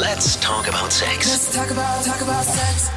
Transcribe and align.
Let's 0.00 0.38
talk 0.38 0.68
about 0.68 0.92
sex. 0.92 1.26
Let's 1.26 1.52
talk 1.52 1.72
about, 1.72 2.04
talk 2.04 2.22
about 2.22 2.44
sex. 2.44 2.88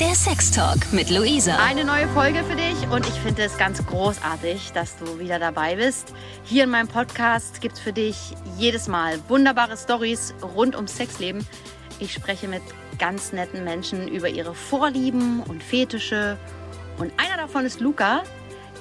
Der 0.00 0.12
Sextalk 0.16 0.92
mit 0.92 1.08
Luisa. 1.08 1.56
Eine 1.56 1.84
neue 1.84 2.08
Folge 2.08 2.42
für 2.42 2.56
dich 2.56 2.74
und 2.90 3.06
ich 3.06 3.14
finde 3.14 3.44
es 3.44 3.56
ganz 3.58 3.86
großartig, 3.86 4.72
dass 4.72 4.96
du 4.96 5.20
wieder 5.20 5.38
dabei 5.38 5.76
bist. 5.76 6.12
Hier 6.42 6.64
in 6.64 6.70
meinem 6.70 6.88
Podcast 6.88 7.60
gibt 7.60 7.76
es 7.76 7.80
für 7.80 7.92
dich 7.92 8.34
jedes 8.58 8.88
Mal 8.88 9.20
wunderbare 9.28 9.76
Stories 9.76 10.34
rund 10.56 10.74
ums 10.74 10.96
Sexleben. 10.96 11.46
Ich 12.00 12.12
spreche 12.12 12.48
mit 12.48 12.62
ganz 12.98 13.32
netten 13.32 13.62
Menschen 13.62 14.08
über 14.08 14.28
ihre 14.28 14.52
Vorlieben 14.52 15.44
und 15.44 15.62
Fetische. 15.62 16.36
Und 16.98 17.12
einer 17.18 17.36
davon 17.36 17.64
ist 17.64 17.78
Luca, 17.78 18.24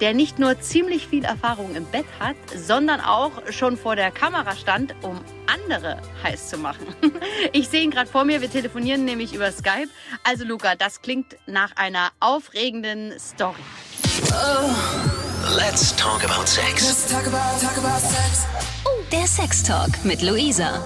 der 0.02 0.15
nicht 0.15 0.39
nur 0.39 0.59
ziemlich 0.59 1.07
viel 1.07 1.23
Erfahrung 1.23 1.75
im 1.75 1.86
Bett 1.86 2.07
hat, 2.20 2.36
sondern 2.55 3.00
auch 3.00 3.31
schon 3.51 3.77
vor 3.77 3.95
der 3.95 4.09
Kamera 4.09 4.55
stand, 4.55 4.95
um 5.04 5.21
andere 5.45 6.01
heiß 6.23 6.50
zu 6.50 6.57
machen. 6.57 6.88
Ich 7.54 7.69
sehe 7.69 7.82
ihn 7.82 7.91
gerade 7.91 8.10
vor 8.10 8.25
mir, 8.25 8.41
wir 8.41 8.50
telefonieren 8.50 9.05
nämlich 9.05 9.33
über 9.33 9.51
Skype. 9.51 9.89
Also 10.24 10.43
Luca, 10.43 10.75
das 10.75 11.01
klingt 11.01 11.37
nach 11.46 11.75
einer 11.75 12.10
aufregenden 12.19 13.14
Story. 13.19 13.55
Let's 15.57 15.96
talk 15.96 16.24
about 16.24 16.46
sex. 16.46 16.88
Let's 16.88 17.11
talk 17.11 17.27
about, 17.27 17.60
talk 17.61 17.77
about 17.77 17.99
sex. 17.99 18.46
Der 19.11 19.27
Sextalk 19.27 20.04
mit 20.04 20.21
Luisa. 20.21 20.82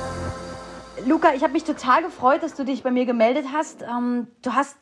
Luca, 1.05 1.33
ich 1.33 1.43
habe 1.43 1.53
mich 1.53 1.63
total 1.63 2.03
gefreut, 2.03 2.41
dass 2.43 2.55
du 2.55 2.63
dich 2.63 2.83
bei 2.83 2.91
mir 2.91 3.05
gemeldet 3.05 3.45
hast. 3.53 3.81
Ähm, 3.83 4.27
du 4.41 4.53
hast 4.53 4.75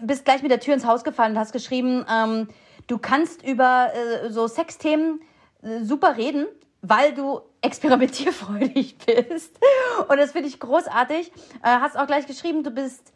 bist 0.00 0.24
gleich 0.24 0.42
mit 0.42 0.50
der 0.50 0.60
Tür 0.60 0.74
ins 0.74 0.84
Haus 0.84 1.04
gefallen 1.04 1.32
und 1.32 1.38
hast 1.38 1.52
geschrieben, 1.52 2.04
ähm, 2.10 2.48
du 2.88 2.98
kannst 2.98 3.44
über 3.44 3.92
äh, 3.94 4.30
so 4.30 4.48
Sexthemen 4.48 5.20
äh, 5.62 5.84
super 5.84 6.16
reden, 6.16 6.46
weil 6.82 7.14
du 7.14 7.40
experimentierfreudig 7.60 8.98
bist. 9.06 9.58
Und 10.08 10.16
das 10.18 10.32
finde 10.32 10.48
ich 10.48 10.58
großartig. 10.58 11.32
Äh, 11.62 11.68
hast 11.80 11.96
auch 11.96 12.06
gleich 12.06 12.26
geschrieben, 12.26 12.64
du 12.64 12.70
bist 12.70 13.12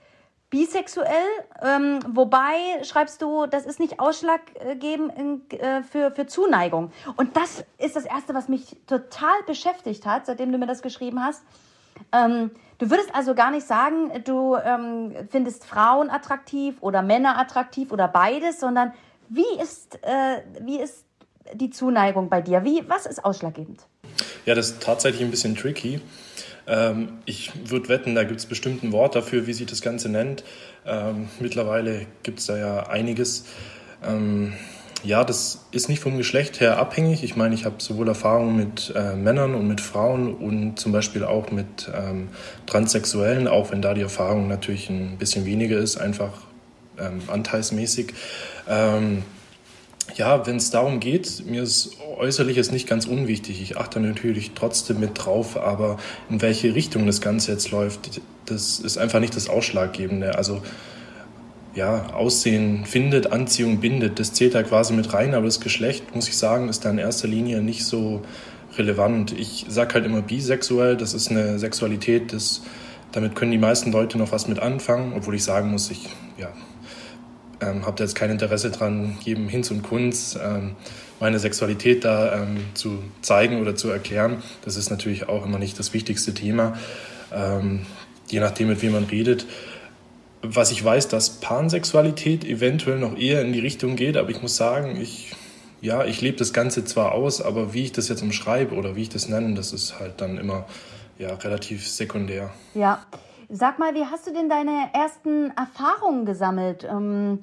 bisexuell, 0.50 1.27
ähm, 1.62 2.00
wobei 2.09 2.83
schreibst 2.83 3.23
du, 3.23 3.47
das 3.47 3.65
ist 3.65 3.81
nicht 3.81 4.00
ausschlaggebend 4.00 5.50
äh, 5.55 5.83
für, 5.83 6.11
für 6.11 6.27
Zuneigung. 6.27 6.93
Und 7.17 7.39
das 7.39 7.65
ist 7.78 7.97
das 7.97 8.05
Erste, 8.05 8.34
was 8.34 8.48
mich 8.48 8.77
total 8.87 9.43
beschäftigt 9.47 10.05
hat, 10.05 10.27
seitdem 10.27 10.53
du 10.53 10.59
mir 10.59 10.67
das 10.67 10.83
geschrieben 10.83 11.25
hast. 11.25 11.43
Ähm, 12.12 12.50
du 12.77 12.91
würdest 12.91 13.15
also 13.15 13.34
gar 13.34 13.50
nicht 13.50 13.67
sagen, 13.67 14.12
du 14.25 14.56
ähm, 14.56 15.15
findest 15.31 15.65
Frauen 15.65 16.11
attraktiv 16.11 16.77
oder 16.83 17.00
Männer 17.00 17.39
attraktiv 17.39 17.91
oder 17.91 18.06
beides, 18.06 18.61
sondern 18.61 18.93
wie 19.33 19.62
ist, 19.62 19.98
äh, 20.02 20.42
wie 20.61 20.78
ist 20.78 21.05
die 21.55 21.70
Zuneigung 21.70 22.28
bei 22.28 22.41
dir? 22.41 22.64
Wie, 22.64 22.83
was 22.88 23.06
ist 23.06 23.25
ausschlaggebend? 23.25 23.86
Ja, 24.47 24.55
das 24.55 24.70
ist 24.70 24.83
tatsächlich 24.83 25.22
ein 25.22 25.30
bisschen 25.30 25.56
tricky. 25.56 26.00
Ähm, 26.66 27.19
ich 27.25 27.50
würde 27.69 27.88
wetten, 27.88 28.14
da 28.14 28.25
gibt 28.25 28.41
es 28.41 28.47
bestimmt 28.47 28.83
ein 28.83 28.92
Wort 28.92 29.14
dafür, 29.14 29.47
wie 29.47 29.53
sich 29.53 29.66
das 29.66 29.80
Ganze 29.80 30.08
nennt. 30.08 30.44
Ähm, 30.86 31.28
mittlerweile 31.41 32.06
gibt 32.22 32.41
es 32.41 32.47
da 32.47 32.56
ja 32.56 32.86
einiges. 32.88 33.47
Ähm, 34.05 34.53
ja, 35.05 35.25
das 35.25 35.66
ist 35.72 35.88
nicht 35.88 36.00
vom 36.00 36.16
Geschlecht 36.16 36.60
her 36.60 36.78
abhängig. 36.78 37.25
Ich 37.25 37.34
meine, 37.34 37.55
ich 37.55 37.64
habe 37.64 37.77
sowohl 37.78 38.06
Erfahrungen 38.06 38.56
mit 38.56 38.92
äh, 38.94 39.16
Männern 39.16 39.55
und 39.56 39.66
mit 39.66 39.80
Frauen 39.80 40.34
und 40.34 40.78
zum 40.78 40.92
Beispiel 40.92 41.25
auch 41.25 41.50
mit 41.50 41.91
ähm, 41.92 42.28
Transsexuellen, 42.66 43.48
auch 43.48 43.72
wenn 43.72 43.83
da 43.83 43.94
die 43.94 44.03
Erfahrung 44.03 44.47
natürlich 44.47 44.88
ein 44.91 45.19
bisschen 45.19 45.44
weniger 45.44 45.78
ist, 45.78 45.97
einfach 45.97 46.42
ähm, 46.98 47.23
anteilsmäßig. 47.29 48.15
Ähm, 48.69 49.23
ja, 50.17 50.47
wenn 50.47 50.57
es 50.57 50.71
darum 50.71 51.01
geht, 51.01 51.45
mir 51.47 51.62
ist 51.62 51.97
Äußerliches 52.19 52.71
nicht 52.71 52.89
ganz 52.89 53.07
unwichtig. 53.07 53.62
Ich 53.62 53.79
achte 53.79 54.01
natürlich 54.01 54.53
trotzdem 54.55 55.01
mit 55.01 55.12
drauf, 55.15 55.57
aber 55.57 55.99
in 56.29 56.43
welche 56.43 56.75
Richtung 56.75 57.07
das 57.07 57.21
Ganze 57.21 57.53
jetzt 57.53 57.71
läuft, 57.71 58.21
das 58.47 58.81
ist 58.81 58.99
einfach 58.99 59.21
nicht 59.21 59.34
das 59.37 59.49
Ausschlaggebende. 59.49 60.37
Also 60.37 60.62
ja, 61.75 62.12
Aussehen 62.12 62.84
findet, 62.84 63.33
Anziehung 63.33 63.81
bindet, 63.81 64.19
das 64.19 64.34
zählt 64.34 64.55
da 64.55 64.62
quasi 64.62 64.93
mit 64.93 65.15
rein, 65.15 65.34
aber 65.34 65.47
das 65.47 65.61
Geschlecht, 65.61 66.15
muss 66.15 66.28
ich 66.28 66.37
sagen, 66.37 66.69
ist 66.69 66.84
da 66.84 66.91
in 66.91 66.99
erster 66.99 67.28
Linie 67.28 67.62
nicht 67.62 67.84
so 67.84 68.22
relevant. 68.77 69.33
Ich 69.33 69.65
sage 69.69 69.95
halt 69.95 70.05
immer 70.05 70.21
bisexuell, 70.21 70.97
das 70.97 71.15
ist 71.15 71.31
eine 71.31 71.59
Sexualität, 71.59 72.33
das, 72.33 72.62
damit 73.12 73.34
können 73.34 73.53
die 73.53 73.59
meisten 73.59 73.91
Leute 73.91 74.19
noch 74.19 74.33
was 74.33 74.49
mit 74.49 74.59
anfangen, 74.59 75.15
obwohl 75.16 75.34
ich 75.34 75.45
sagen 75.45 75.71
muss, 75.71 75.91
ich 75.91 76.09
ja, 76.37 76.53
ähm, 77.62 77.87
habe 77.87 78.03
jetzt 78.03 78.15
kein 78.15 78.31
Interesse 78.31 78.71
daran, 78.71 79.17
jedem 79.23 79.49
Hinz 79.49 79.71
und 79.71 79.83
Kunz 79.83 80.39
ähm, 80.43 80.77
meine 81.21 81.39
Sexualität 81.39 82.05
da 82.05 82.43
ähm, 82.43 82.65
zu 82.75 83.03
zeigen 83.23 83.61
oder 83.61 83.77
zu 83.77 83.89
erklären. 83.89 84.43
Das 84.65 84.77
ist 84.77 84.91
natürlich 84.91 85.28
auch 85.28 85.47
immer 85.47 85.59
nicht 85.59 85.78
das 85.78 85.95
wichtigste 85.95 86.34
Thema, 86.34 86.77
ähm, 87.33 87.87
je 88.28 88.41
nachdem, 88.41 88.69
mit 88.69 88.83
wem 88.83 88.93
man 88.93 89.05
redet. 89.05 89.47
Was 90.43 90.72
ich 90.72 90.84
weiß, 90.84 91.06
dass 91.06 91.31
Pansexualität 91.31 92.45
eventuell 92.45 92.99
noch 92.99 93.17
eher 93.17 93.43
in 93.43 93.53
die 93.53 93.61
Richtung 93.61 93.95
geht, 93.95 94.17
aber 94.17 94.31
ich 94.31 94.43
muss 94.43 94.56
sagen, 94.56 95.01
ich, 95.01 95.33
ja, 95.81 96.05
ich 96.05 96.21
lebe 96.21 96.37
das 96.37 96.53
Ganze 96.53 96.84
zwar 96.84 97.12
aus, 97.12 97.41
aber 97.41 97.72
wie 97.72 97.84
ich 97.84 97.93
das 97.93 98.09
jetzt 98.09 98.22
umschreibe 98.22 98.75
oder 98.75 98.97
wie 98.97 99.03
ich 99.03 99.09
das 99.09 99.28
nenne, 99.28 99.55
das 99.55 99.72
ist 99.72 100.01
halt 100.01 100.21
dann 100.21 100.39
immer 100.39 100.67
ja, 101.19 101.33
relativ 101.34 101.89
sekundär. 101.89 102.51
Ja, 102.75 103.06
sag 103.53 103.79
mal, 103.79 103.95
wie 103.95 104.07
hast 104.07 104.27
du 104.27 104.33
denn 104.33 104.49
deine 104.49 104.89
ersten 104.95 105.53
Erfahrungen 105.57 106.25
gesammelt? 106.25 106.89
Ähm, 106.91 107.43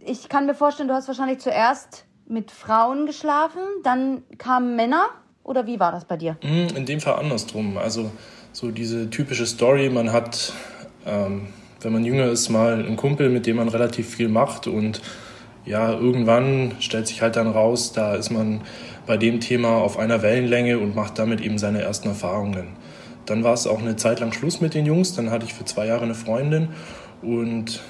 ich 0.00 0.28
kann 0.28 0.46
mir 0.46 0.54
vorstellen, 0.54 0.88
du 0.88 0.94
hast 0.94 1.06
wahrscheinlich 1.06 1.38
zuerst 1.38 2.06
mit 2.26 2.50
Frauen 2.50 3.06
geschlafen, 3.06 3.60
dann 3.84 4.22
kamen 4.38 4.76
Männer 4.76 5.08
oder 5.44 5.66
wie 5.66 5.78
war 5.78 5.92
das 5.92 6.06
bei 6.06 6.16
dir? 6.16 6.38
Hm, 6.40 6.68
in 6.74 6.86
dem 6.86 7.00
Fall 7.00 7.18
andersrum. 7.18 7.76
Also 7.76 8.10
so 8.52 8.70
diese 8.70 9.10
typische 9.10 9.46
Story, 9.46 9.90
man 9.90 10.12
hat, 10.12 10.52
ähm, 11.06 11.48
wenn 11.82 11.92
man 11.92 12.04
jünger 12.04 12.26
ist, 12.26 12.48
mal 12.48 12.74
einen 12.74 12.96
Kumpel, 12.96 13.28
mit 13.28 13.46
dem 13.46 13.56
man 13.56 13.68
relativ 13.68 14.08
viel 14.08 14.28
macht 14.28 14.66
und 14.66 15.02
ja, 15.66 15.92
irgendwann 15.92 16.76
stellt 16.80 17.06
sich 17.06 17.20
halt 17.20 17.36
dann 17.36 17.48
raus, 17.48 17.92
da 17.92 18.14
ist 18.14 18.30
man 18.30 18.62
bei 19.06 19.18
dem 19.18 19.40
Thema 19.40 19.76
auf 19.76 19.98
einer 19.98 20.22
Wellenlänge 20.22 20.78
und 20.78 20.94
macht 20.94 21.18
damit 21.18 21.42
eben 21.42 21.58
seine 21.58 21.82
ersten 21.82 22.08
Erfahrungen. 22.08 22.79
Dann 23.30 23.44
war 23.44 23.54
es 23.54 23.68
auch 23.68 23.78
eine 23.78 23.94
Zeit 23.94 24.18
lang 24.18 24.32
Schluss 24.32 24.60
mit 24.60 24.74
den 24.74 24.86
Jungs, 24.86 25.14
dann 25.14 25.30
hatte 25.30 25.46
ich 25.46 25.54
für 25.54 25.64
zwei 25.64 25.86
Jahre 25.86 26.02
eine 26.02 26.16
Freundin 26.16 26.70
und 27.22 27.80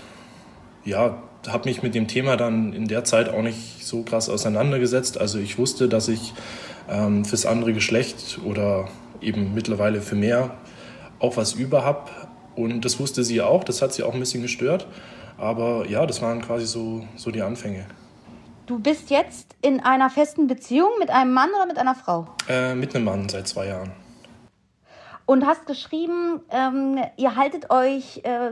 ja, 0.84 1.23
habe 1.49 1.69
mich 1.69 1.83
mit 1.83 1.95
dem 1.95 2.09
Thema 2.09 2.37
dann 2.37 2.75
in 2.75 2.87
der 2.89 3.05
Zeit 3.05 3.31
auch 3.31 3.41
nicht 3.41 3.87
so 3.87 4.03
krass 4.03 4.28
auseinandergesetzt. 4.28 5.19
Also 5.19 5.39
ich 5.39 5.56
wusste, 5.56 5.89
dass 5.89 6.09
ich 6.09 6.34
ähm, 6.91 7.25
fürs 7.25 7.47
andere 7.47 7.73
Geschlecht 7.73 8.39
oder 8.45 8.89
eben 9.23 9.55
mittlerweile 9.55 10.03
für 10.03 10.15
mehr 10.15 10.56
auch 11.21 11.39
was 11.39 11.55
über 11.55 11.87
habe. 11.87 12.11
Und 12.55 12.84
das 12.84 13.01
wusste 13.01 13.25
sie 13.25 13.41
auch, 13.41 13.65
das 13.65 13.81
hat 13.81 13.95
sie 13.95 14.03
auch 14.03 14.12
ein 14.12 14.21
bisschen 14.21 14.43
gestört. 14.43 14.87
Aber 15.39 15.87
ja, 15.89 16.05
das 16.05 16.21
waren 16.21 16.43
quasi 16.43 16.67
so, 16.67 17.07
so 17.17 17.31
die 17.31 17.41
Anfänge. 17.41 17.87
Du 18.67 18.78
bist 18.78 19.09
jetzt 19.09 19.57
in 19.62 19.81
einer 19.81 20.11
festen 20.11 20.49
Beziehung 20.49 20.91
mit 20.99 21.09
einem 21.09 21.33
Mann 21.33 21.49
oder 21.57 21.67
mit 21.67 21.78
einer 21.78 21.95
Frau? 21.95 22.27
Äh, 22.47 22.75
mit 22.75 22.95
einem 22.95 23.07
Mann 23.07 23.28
seit 23.31 23.49
zwei 23.49 23.69
Jahren 23.69 23.91
und 25.30 25.46
hast 25.46 25.64
geschrieben, 25.64 26.41
ähm, 26.50 26.98
ihr 27.16 27.36
haltet 27.36 27.70
euch 27.70 28.16
äh, 28.24 28.50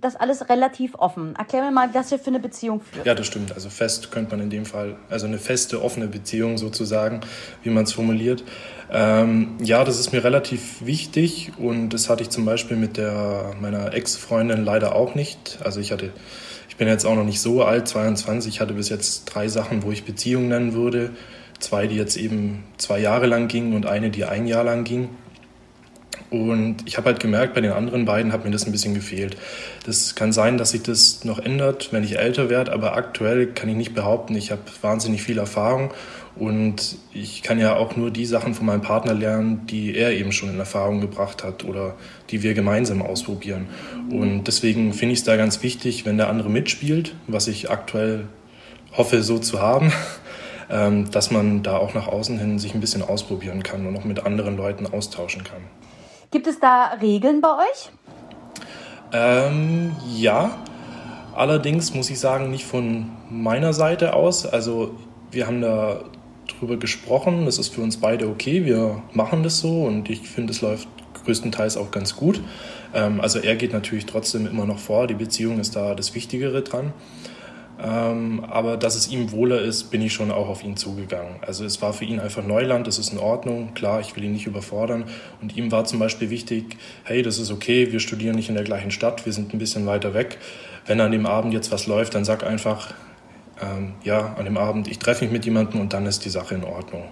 das 0.00 0.14
alles 0.14 0.48
relativ 0.48 0.94
offen. 0.94 1.34
Erklär 1.34 1.64
mir 1.64 1.72
mal, 1.72 1.92
was 1.94 2.12
ihr 2.12 2.18
für 2.20 2.28
eine 2.28 2.38
Beziehung 2.38 2.80
führt. 2.80 3.04
Ja, 3.04 3.16
das 3.16 3.26
stimmt. 3.26 3.50
Also 3.50 3.70
fest 3.70 4.12
könnte 4.12 4.30
man 4.30 4.44
in 4.44 4.48
dem 4.48 4.64
Fall, 4.64 4.94
also 5.10 5.26
eine 5.26 5.38
feste, 5.38 5.82
offene 5.82 6.06
Beziehung 6.06 6.58
sozusagen, 6.58 7.22
wie 7.64 7.70
man 7.70 7.82
es 7.82 7.92
formuliert. 7.92 8.44
Ähm, 8.92 9.56
ja, 9.60 9.82
das 9.82 9.98
ist 9.98 10.12
mir 10.12 10.22
relativ 10.22 10.86
wichtig 10.86 11.54
und 11.58 11.88
das 11.88 12.08
hatte 12.08 12.22
ich 12.22 12.30
zum 12.30 12.44
Beispiel 12.44 12.76
mit 12.76 12.98
der, 12.98 13.56
meiner 13.60 13.92
Ex-Freundin 13.92 14.64
leider 14.64 14.94
auch 14.94 15.16
nicht. 15.16 15.58
Also 15.64 15.80
ich 15.80 15.90
hatte, 15.90 16.12
ich 16.68 16.76
bin 16.76 16.86
jetzt 16.86 17.04
auch 17.04 17.16
noch 17.16 17.24
nicht 17.24 17.40
so 17.40 17.64
alt, 17.64 17.88
22, 17.88 18.54
ich 18.54 18.60
hatte 18.60 18.74
bis 18.74 18.90
jetzt 18.90 19.24
drei 19.24 19.48
Sachen, 19.48 19.82
wo 19.82 19.90
ich 19.90 20.04
Beziehung 20.04 20.46
nennen 20.46 20.72
würde. 20.72 21.10
Zwei, 21.58 21.88
die 21.88 21.96
jetzt 21.96 22.16
eben 22.16 22.62
zwei 22.76 23.00
Jahre 23.00 23.26
lang 23.26 23.48
gingen 23.48 23.74
und 23.74 23.86
eine, 23.86 24.10
die 24.10 24.24
ein 24.24 24.46
Jahr 24.46 24.62
lang 24.62 24.84
ging. 24.84 25.08
Und 26.32 26.76
ich 26.86 26.96
habe 26.96 27.08
halt 27.10 27.20
gemerkt, 27.20 27.52
bei 27.52 27.60
den 27.60 27.72
anderen 27.72 28.06
beiden 28.06 28.32
hat 28.32 28.46
mir 28.46 28.50
das 28.50 28.64
ein 28.64 28.72
bisschen 28.72 28.94
gefehlt. 28.94 29.36
Das 29.84 30.14
kann 30.14 30.32
sein, 30.32 30.56
dass 30.56 30.70
sich 30.70 30.82
das 30.82 31.24
noch 31.24 31.38
ändert, 31.38 31.92
wenn 31.92 32.04
ich 32.04 32.18
älter 32.18 32.48
werde, 32.48 32.72
aber 32.72 32.96
aktuell 32.96 33.48
kann 33.48 33.68
ich 33.68 33.76
nicht 33.76 33.94
behaupten, 33.94 34.34
ich 34.34 34.50
habe 34.50 34.62
wahnsinnig 34.80 35.22
viel 35.22 35.36
Erfahrung 35.36 35.92
und 36.34 36.96
ich 37.12 37.42
kann 37.42 37.58
ja 37.58 37.76
auch 37.76 37.96
nur 37.96 38.10
die 38.10 38.24
Sachen 38.24 38.54
von 38.54 38.64
meinem 38.64 38.80
Partner 38.80 39.12
lernen, 39.12 39.66
die 39.66 39.94
er 39.94 40.12
eben 40.12 40.32
schon 40.32 40.48
in 40.48 40.58
Erfahrung 40.58 41.02
gebracht 41.02 41.44
hat 41.44 41.64
oder 41.64 41.96
die 42.30 42.42
wir 42.42 42.54
gemeinsam 42.54 43.02
ausprobieren. 43.02 43.66
Und 44.10 44.44
deswegen 44.44 44.94
finde 44.94 45.12
ich 45.12 45.18
es 45.18 45.24
da 45.26 45.36
ganz 45.36 45.62
wichtig, 45.62 46.06
wenn 46.06 46.16
der 46.16 46.30
andere 46.30 46.48
mitspielt, 46.48 47.14
was 47.26 47.46
ich 47.46 47.70
aktuell 47.70 48.24
hoffe 48.96 49.22
so 49.22 49.38
zu 49.38 49.60
haben, 49.60 49.92
ähm, 50.70 51.10
dass 51.10 51.30
man 51.30 51.62
da 51.62 51.76
auch 51.76 51.92
nach 51.92 52.08
außen 52.08 52.38
hin 52.38 52.58
sich 52.58 52.72
ein 52.72 52.80
bisschen 52.80 53.02
ausprobieren 53.02 53.62
kann 53.62 53.86
und 53.86 53.94
auch 53.98 54.04
mit 54.04 54.24
anderen 54.24 54.56
Leuten 54.56 54.86
austauschen 54.86 55.44
kann. 55.44 55.60
Gibt 56.32 56.46
es 56.46 56.58
da 56.58 56.96
Regeln 57.02 57.42
bei 57.42 57.50
euch? 57.58 57.90
Ähm, 59.12 59.94
ja, 60.14 60.56
allerdings 61.34 61.92
muss 61.92 62.08
ich 62.08 62.18
sagen, 62.18 62.50
nicht 62.50 62.64
von 62.64 63.10
meiner 63.28 63.74
Seite 63.74 64.14
aus. 64.14 64.46
Also 64.46 64.94
wir 65.30 65.46
haben 65.46 65.60
da 65.60 66.04
drüber 66.58 66.78
gesprochen, 66.78 67.44
das 67.44 67.58
ist 67.58 67.68
für 67.68 67.82
uns 67.82 67.98
beide 67.98 68.28
okay, 68.28 68.64
wir 68.64 69.02
machen 69.12 69.42
das 69.42 69.60
so 69.60 69.84
und 69.84 70.08
ich 70.08 70.22
finde, 70.22 70.52
es 70.52 70.62
läuft 70.62 70.88
größtenteils 71.24 71.76
auch 71.76 71.90
ganz 71.90 72.16
gut. 72.16 72.40
Ähm, 72.94 73.20
also 73.20 73.38
er 73.38 73.54
geht 73.54 73.74
natürlich 73.74 74.06
trotzdem 74.06 74.46
immer 74.46 74.64
noch 74.64 74.78
vor, 74.78 75.06
die 75.06 75.14
Beziehung 75.14 75.60
ist 75.60 75.76
da 75.76 75.94
das 75.94 76.14
Wichtigere 76.14 76.62
dran. 76.62 76.94
Ähm, 77.80 78.44
aber 78.48 78.76
dass 78.76 78.94
es 78.94 79.10
ihm 79.10 79.32
wohler 79.32 79.60
ist, 79.60 79.90
bin 79.90 80.02
ich 80.02 80.12
schon 80.12 80.30
auch 80.30 80.48
auf 80.48 80.62
ihn 80.62 80.76
zugegangen. 80.76 81.36
Also 81.40 81.64
es 81.64 81.82
war 81.82 81.92
für 81.92 82.04
ihn 82.04 82.20
einfach 82.20 82.44
Neuland, 82.44 82.86
das 82.86 82.98
ist 82.98 83.12
in 83.12 83.18
Ordnung. 83.18 83.74
Klar, 83.74 84.00
ich 84.00 84.14
will 84.14 84.24
ihn 84.24 84.32
nicht 84.32 84.46
überfordern. 84.46 85.04
Und 85.40 85.56
ihm 85.56 85.72
war 85.72 85.84
zum 85.84 85.98
Beispiel 85.98 86.30
wichtig, 86.30 86.76
hey, 87.04 87.22
das 87.22 87.38
ist 87.38 87.50
okay, 87.50 87.90
wir 87.92 88.00
studieren 88.00 88.36
nicht 88.36 88.48
in 88.48 88.54
der 88.54 88.64
gleichen 88.64 88.90
Stadt, 88.90 89.26
wir 89.26 89.32
sind 89.32 89.52
ein 89.52 89.58
bisschen 89.58 89.86
weiter 89.86 90.14
weg. 90.14 90.38
Wenn 90.86 91.00
an 91.00 91.12
dem 91.12 91.26
Abend 91.26 91.54
jetzt 91.54 91.72
was 91.72 91.86
läuft, 91.86 92.14
dann 92.14 92.24
sag 92.24 92.44
einfach, 92.44 92.92
ähm, 93.60 93.94
ja, 94.04 94.34
an 94.36 94.44
dem 94.44 94.56
Abend, 94.56 94.88
ich 94.88 94.98
treffe 94.98 95.24
mich 95.24 95.32
mit 95.32 95.44
jemandem 95.44 95.80
und 95.80 95.92
dann 95.92 96.06
ist 96.06 96.24
die 96.24 96.30
Sache 96.30 96.54
in 96.54 96.64
Ordnung. 96.64 97.04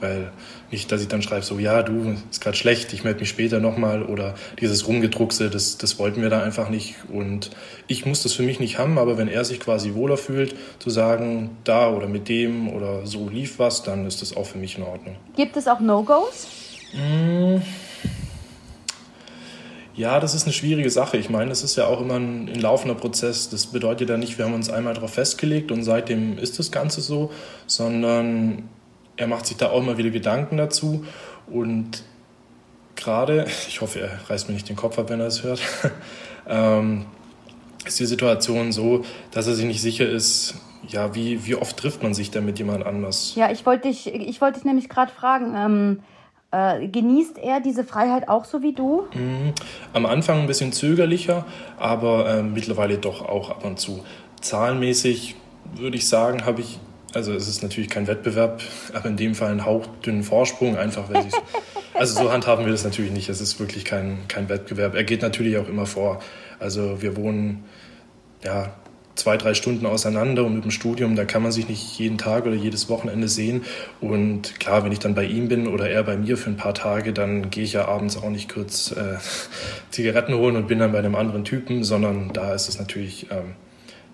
Weil 0.00 0.30
nicht, 0.70 0.92
dass 0.92 1.02
ich 1.02 1.08
dann 1.08 1.22
schreibe, 1.22 1.44
so, 1.44 1.58
ja, 1.58 1.82
du, 1.82 2.14
ist 2.30 2.40
gerade 2.40 2.56
schlecht, 2.56 2.92
ich 2.92 3.04
melde 3.04 3.20
mich 3.20 3.28
später 3.28 3.58
nochmal 3.58 4.02
oder 4.02 4.34
dieses 4.60 4.86
Rumgedruckse, 4.86 5.50
das, 5.50 5.78
das 5.78 5.98
wollten 5.98 6.22
wir 6.22 6.30
da 6.30 6.42
einfach 6.42 6.68
nicht. 6.68 6.94
Und 7.12 7.50
ich 7.86 8.06
muss 8.06 8.22
das 8.22 8.32
für 8.32 8.42
mich 8.42 8.60
nicht 8.60 8.78
haben, 8.78 8.98
aber 8.98 9.18
wenn 9.18 9.28
er 9.28 9.44
sich 9.44 9.60
quasi 9.60 9.94
wohler 9.94 10.16
fühlt, 10.16 10.54
zu 10.78 10.90
sagen, 10.90 11.56
da 11.64 11.90
oder 11.90 12.06
mit 12.06 12.28
dem 12.28 12.68
oder 12.68 13.06
so 13.06 13.28
lief 13.28 13.58
was, 13.58 13.82
dann 13.82 14.06
ist 14.06 14.22
das 14.22 14.36
auch 14.36 14.46
für 14.46 14.58
mich 14.58 14.76
in 14.76 14.84
Ordnung. 14.84 15.16
Gibt 15.36 15.56
es 15.56 15.66
auch 15.66 15.80
No-Gos? 15.80 16.46
Mmh. 16.92 17.62
Ja, 19.98 20.20
das 20.20 20.32
ist 20.32 20.44
eine 20.44 20.52
schwierige 20.52 20.90
Sache. 20.90 21.16
Ich 21.16 21.28
meine, 21.28 21.50
es 21.50 21.64
ist 21.64 21.74
ja 21.74 21.88
auch 21.88 22.00
immer 22.00 22.14
ein, 22.14 22.48
ein, 22.48 22.60
laufender 22.60 22.94
Prozess. 22.94 23.50
Das 23.50 23.66
bedeutet 23.66 24.08
ja 24.08 24.16
nicht, 24.16 24.38
wir 24.38 24.44
haben 24.44 24.54
uns 24.54 24.70
einmal 24.70 24.94
darauf 24.94 25.14
festgelegt 25.14 25.72
und 25.72 25.82
seitdem 25.82 26.38
ist 26.38 26.56
das 26.60 26.70
Ganze 26.70 27.00
so, 27.00 27.32
sondern 27.66 28.68
er 29.18 29.26
macht 29.26 29.46
sich 29.46 29.56
da 29.56 29.70
auch 29.70 29.82
immer 29.82 29.98
wieder 29.98 30.10
Gedanken 30.10 30.56
dazu. 30.56 31.04
Und 31.46 32.02
gerade, 32.96 33.46
ich 33.68 33.80
hoffe, 33.80 34.00
er 34.00 34.30
reißt 34.30 34.48
mir 34.48 34.54
nicht 34.54 34.68
den 34.68 34.76
Kopf 34.76 34.98
ab, 34.98 35.10
wenn 35.10 35.20
er 35.20 35.26
es 35.26 35.42
hört, 35.42 35.60
ähm, 36.48 37.04
ist 37.84 38.00
die 38.00 38.06
Situation 38.06 38.72
so, 38.72 39.04
dass 39.30 39.46
er 39.46 39.54
sich 39.54 39.66
nicht 39.66 39.80
sicher 39.80 40.08
ist, 40.08 40.54
ja, 40.86 41.14
wie, 41.14 41.44
wie 41.46 41.54
oft 41.54 41.76
trifft 41.76 42.02
man 42.02 42.14
sich 42.14 42.30
denn 42.30 42.44
mit 42.44 42.58
jemand 42.58 42.86
anders? 42.86 43.34
Ja, 43.34 43.50
ich 43.50 43.66
wollte 43.66 43.88
dich, 43.88 44.06
ich 44.06 44.40
wollte 44.40 44.58
dich 44.58 44.64
nämlich 44.64 44.88
gerade 44.88 45.12
fragen, 45.12 45.54
ähm, 45.56 46.02
äh, 46.50 46.88
genießt 46.88 47.38
er 47.38 47.60
diese 47.60 47.84
Freiheit 47.84 48.28
auch 48.28 48.44
so 48.44 48.62
wie 48.62 48.72
du? 48.72 49.06
Mhm. 49.14 49.52
Am 49.92 50.06
Anfang 50.06 50.40
ein 50.40 50.46
bisschen 50.46 50.72
zögerlicher, 50.72 51.44
aber 51.78 52.28
äh, 52.28 52.42
mittlerweile 52.42 52.98
doch 52.98 53.22
auch 53.22 53.50
ab 53.50 53.64
und 53.64 53.78
zu. 53.78 54.04
Zahlenmäßig 54.40 55.36
würde 55.74 55.96
ich 55.96 56.08
sagen, 56.08 56.46
habe 56.46 56.60
ich, 56.62 56.78
also 57.14 57.32
es 57.34 57.48
ist 57.48 57.62
natürlich 57.62 57.90
kein 57.90 58.06
Wettbewerb, 58.06 58.62
aber 58.92 59.08
in 59.08 59.16
dem 59.16 59.34
Fall 59.34 59.50
einen 59.50 59.64
hauchdünnen 59.64 60.22
Vorsprung, 60.22 60.76
einfach 60.76 61.12
weil 61.12 61.22
sie 61.22 61.30
Also 61.98 62.22
so 62.22 62.32
handhaben 62.32 62.64
wir 62.64 62.70
das 62.70 62.84
natürlich 62.84 63.10
nicht. 63.10 63.28
Es 63.28 63.40
ist 63.40 63.58
wirklich 63.58 63.84
kein, 63.84 64.18
kein 64.28 64.48
Wettbewerb. 64.48 64.94
Er 64.94 65.02
geht 65.02 65.20
natürlich 65.20 65.56
auch 65.56 65.68
immer 65.68 65.84
vor. 65.84 66.20
Also 66.60 67.02
wir 67.02 67.16
wohnen 67.16 67.64
ja 68.44 68.72
zwei, 69.16 69.36
drei 69.36 69.52
Stunden 69.54 69.84
auseinander 69.84 70.44
und 70.44 70.54
mit 70.54 70.62
dem 70.62 70.70
Studium, 70.70 71.16
da 71.16 71.24
kann 71.24 71.42
man 71.42 71.50
sich 71.50 71.68
nicht 71.68 71.98
jeden 71.98 72.16
Tag 72.16 72.46
oder 72.46 72.54
jedes 72.54 72.88
Wochenende 72.88 73.26
sehen. 73.26 73.64
Und 74.00 74.60
klar, 74.60 74.84
wenn 74.84 74.92
ich 74.92 75.00
dann 75.00 75.16
bei 75.16 75.24
ihm 75.24 75.48
bin 75.48 75.66
oder 75.66 75.90
er 75.90 76.04
bei 76.04 76.16
mir 76.16 76.36
für 76.36 76.50
ein 76.50 76.56
paar 76.56 76.74
Tage, 76.74 77.12
dann 77.12 77.50
gehe 77.50 77.64
ich 77.64 77.72
ja 77.72 77.88
abends 77.88 78.16
auch 78.16 78.30
nicht 78.30 78.48
kurz 78.48 78.92
äh, 78.92 79.16
Zigaretten 79.90 80.34
holen 80.34 80.54
und 80.54 80.68
bin 80.68 80.78
dann 80.78 80.92
bei 80.92 81.00
einem 81.00 81.16
anderen 81.16 81.42
Typen, 81.44 81.82
sondern 81.82 82.32
da 82.32 82.54
ist 82.54 82.68
es 82.68 82.78
natürlich, 82.78 83.26
ähm, 83.32 83.56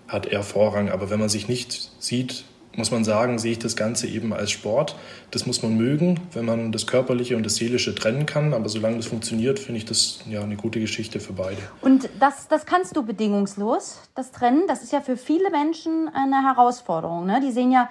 hat 0.07 0.25
er 0.25 0.41
Vorrang. 0.41 0.89
Aber 0.89 1.11
wenn 1.11 1.19
man 1.19 1.29
sich 1.29 1.47
nicht 1.47 1.91
sieht, 1.99 2.45
muss 2.77 2.91
man 2.91 3.03
sagen, 3.03 3.39
sehe 3.39 3.53
ich 3.53 3.59
das 3.59 3.75
Ganze 3.75 4.07
eben 4.07 4.33
als 4.33 4.51
Sport. 4.51 4.95
Das 5.31 5.45
muss 5.45 5.63
man 5.63 5.75
mögen, 5.75 6.19
wenn 6.33 6.45
man 6.45 6.71
das 6.71 6.87
Körperliche 6.87 7.35
und 7.37 7.45
das 7.45 7.55
Seelische 7.55 7.95
trennen 7.95 8.25
kann. 8.25 8.53
Aber 8.53 8.69
solange 8.69 8.97
das 8.97 9.07
funktioniert, 9.07 9.59
finde 9.59 9.79
ich 9.79 9.85
das 9.85 10.19
ja 10.29 10.41
eine 10.41 10.55
gute 10.55 10.79
Geschichte 10.79 11.19
für 11.19 11.33
beide. 11.33 11.57
Und 11.81 12.09
das, 12.19 12.47
das 12.47 12.65
kannst 12.65 12.95
du 12.95 13.03
bedingungslos, 13.03 13.99
das 14.15 14.31
Trennen. 14.31 14.63
Das 14.67 14.83
ist 14.83 14.91
ja 14.91 15.01
für 15.01 15.17
viele 15.17 15.49
Menschen 15.49 16.09
eine 16.13 16.43
Herausforderung. 16.43 17.25
Ne? 17.25 17.41
Die 17.41 17.51
sehen 17.51 17.71
ja 17.71 17.89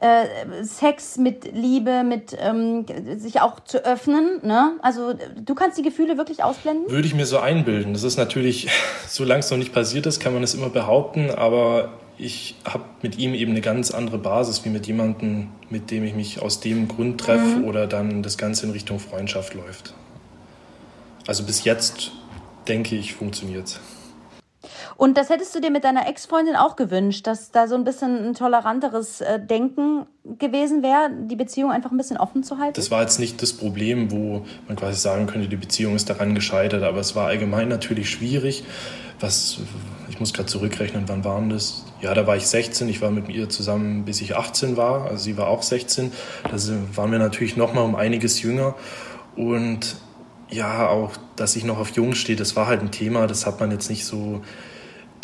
äh, 0.00 0.64
Sex 0.64 1.16
mit 1.16 1.54
Liebe, 1.54 2.02
mit 2.02 2.36
ähm, 2.38 2.84
sich 3.16 3.40
auch 3.40 3.60
zu 3.60 3.84
öffnen. 3.84 4.40
Ne? 4.42 4.72
Also 4.82 5.14
du 5.36 5.54
kannst 5.54 5.78
die 5.78 5.82
Gefühle 5.82 6.18
wirklich 6.18 6.42
ausblenden? 6.42 6.90
Würde 6.90 7.06
ich 7.06 7.14
mir 7.14 7.26
so 7.26 7.38
einbilden. 7.38 7.92
Das 7.92 8.02
ist 8.02 8.16
natürlich, 8.16 8.68
solange 9.06 9.40
es 9.40 9.50
noch 9.50 9.58
nicht 9.58 9.72
passiert 9.72 10.06
ist, 10.06 10.20
kann 10.20 10.34
man 10.34 10.42
es 10.42 10.54
immer 10.54 10.68
behaupten. 10.68 11.30
Aber 11.30 11.92
ich 12.16 12.56
habe 12.64 12.84
mit 13.02 13.18
ihm 13.18 13.34
eben 13.34 13.52
eine 13.52 13.60
ganz 13.60 13.90
andere 13.90 14.18
Basis 14.18 14.64
wie 14.64 14.68
mit 14.68 14.86
jemandem, 14.86 15.48
mit 15.70 15.90
dem 15.90 16.04
ich 16.04 16.14
mich 16.14 16.40
aus 16.40 16.60
dem 16.60 16.88
Grund 16.88 17.20
treffe 17.20 17.58
mhm. 17.58 17.64
oder 17.64 17.86
dann 17.86 18.22
das 18.22 18.38
Ganze 18.38 18.66
in 18.66 18.72
Richtung 18.72 18.98
Freundschaft 18.98 19.54
läuft. 19.54 19.94
Also 21.26 21.44
bis 21.44 21.64
jetzt 21.64 22.12
denke 22.68 22.96
ich, 22.96 23.14
funktioniert 23.14 23.66
es. 23.66 23.80
Und 24.96 25.18
das 25.18 25.28
hättest 25.28 25.54
du 25.54 25.60
dir 25.60 25.70
mit 25.70 25.84
deiner 25.84 26.08
Ex-Freundin 26.08 26.54
auch 26.54 26.76
gewünscht, 26.76 27.26
dass 27.26 27.50
da 27.50 27.66
so 27.66 27.74
ein 27.74 27.84
bisschen 27.84 28.28
ein 28.28 28.34
toleranteres 28.34 29.20
äh, 29.20 29.40
Denken 29.40 30.06
gewesen 30.38 30.82
wäre, 30.82 31.10
die 31.10 31.36
Beziehung 31.36 31.72
einfach 31.72 31.90
ein 31.90 31.96
bisschen 31.96 32.16
offen 32.16 32.44
zu 32.44 32.58
halten? 32.58 32.74
Das 32.74 32.90
war 32.90 33.02
jetzt 33.02 33.18
nicht 33.18 33.42
das 33.42 33.52
Problem, 33.52 34.12
wo 34.12 34.44
man 34.68 34.76
quasi 34.76 35.00
sagen 35.00 35.26
könnte, 35.26 35.48
die 35.48 35.56
Beziehung 35.56 35.96
ist 35.96 36.08
daran 36.08 36.34
gescheitert, 36.34 36.82
aber 36.84 36.98
es 36.98 37.16
war 37.16 37.26
allgemein 37.26 37.68
natürlich 37.68 38.08
schwierig. 38.08 38.64
Was, 39.20 39.58
ich 40.08 40.20
muss 40.20 40.32
gerade 40.32 40.46
zurückrechnen, 40.46 41.04
wann 41.08 41.24
waren 41.24 41.50
das? 41.50 41.84
Ja, 42.04 42.12
da 42.12 42.26
war 42.26 42.36
ich 42.36 42.46
16, 42.46 42.86
ich 42.90 43.00
war 43.00 43.10
mit 43.10 43.30
ihr 43.30 43.48
zusammen, 43.48 44.04
bis 44.04 44.20
ich 44.20 44.36
18 44.36 44.76
war, 44.76 45.06
also 45.06 45.24
sie 45.24 45.38
war 45.38 45.48
auch 45.48 45.62
16. 45.62 46.12
Da 46.42 46.50
waren 46.96 47.10
wir 47.10 47.18
natürlich 47.18 47.56
noch 47.56 47.72
mal 47.72 47.80
um 47.80 47.94
einiges 47.94 48.42
jünger 48.42 48.74
und 49.36 49.96
ja, 50.50 50.86
auch, 50.86 51.12
dass 51.36 51.56
ich 51.56 51.64
noch 51.64 51.78
auf 51.78 51.96
Jung 51.96 52.14
stehe, 52.14 52.36
das 52.36 52.56
war 52.56 52.66
halt 52.66 52.82
ein 52.82 52.90
Thema, 52.90 53.26
das 53.26 53.46
hat 53.46 53.58
man 53.58 53.70
jetzt 53.70 53.88
nicht 53.88 54.04
so 54.04 54.42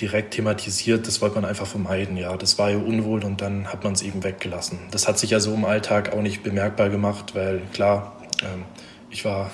direkt 0.00 0.32
thematisiert, 0.32 1.06
das 1.06 1.20
wollte 1.20 1.34
man 1.34 1.44
einfach 1.44 1.66
vermeiden. 1.66 2.16
Ja, 2.16 2.34
das 2.38 2.58
war 2.58 2.70
ja 2.70 2.78
unwohl 2.78 3.24
und 3.24 3.42
dann 3.42 3.66
hat 3.66 3.84
man 3.84 3.92
es 3.92 4.00
eben 4.00 4.24
weggelassen. 4.24 4.78
Das 4.90 5.06
hat 5.06 5.18
sich 5.18 5.32
ja 5.32 5.40
so 5.40 5.52
im 5.52 5.66
Alltag 5.66 6.14
auch 6.14 6.22
nicht 6.22 6.42
bemerkbar 6.42 6.88
gemacht, 6.88 7.34
weil 7.34 7.60
klar, 7.74 8.16
ähm, 8.40 8.62
ich 9.10 9.26
war, 9.26 9.50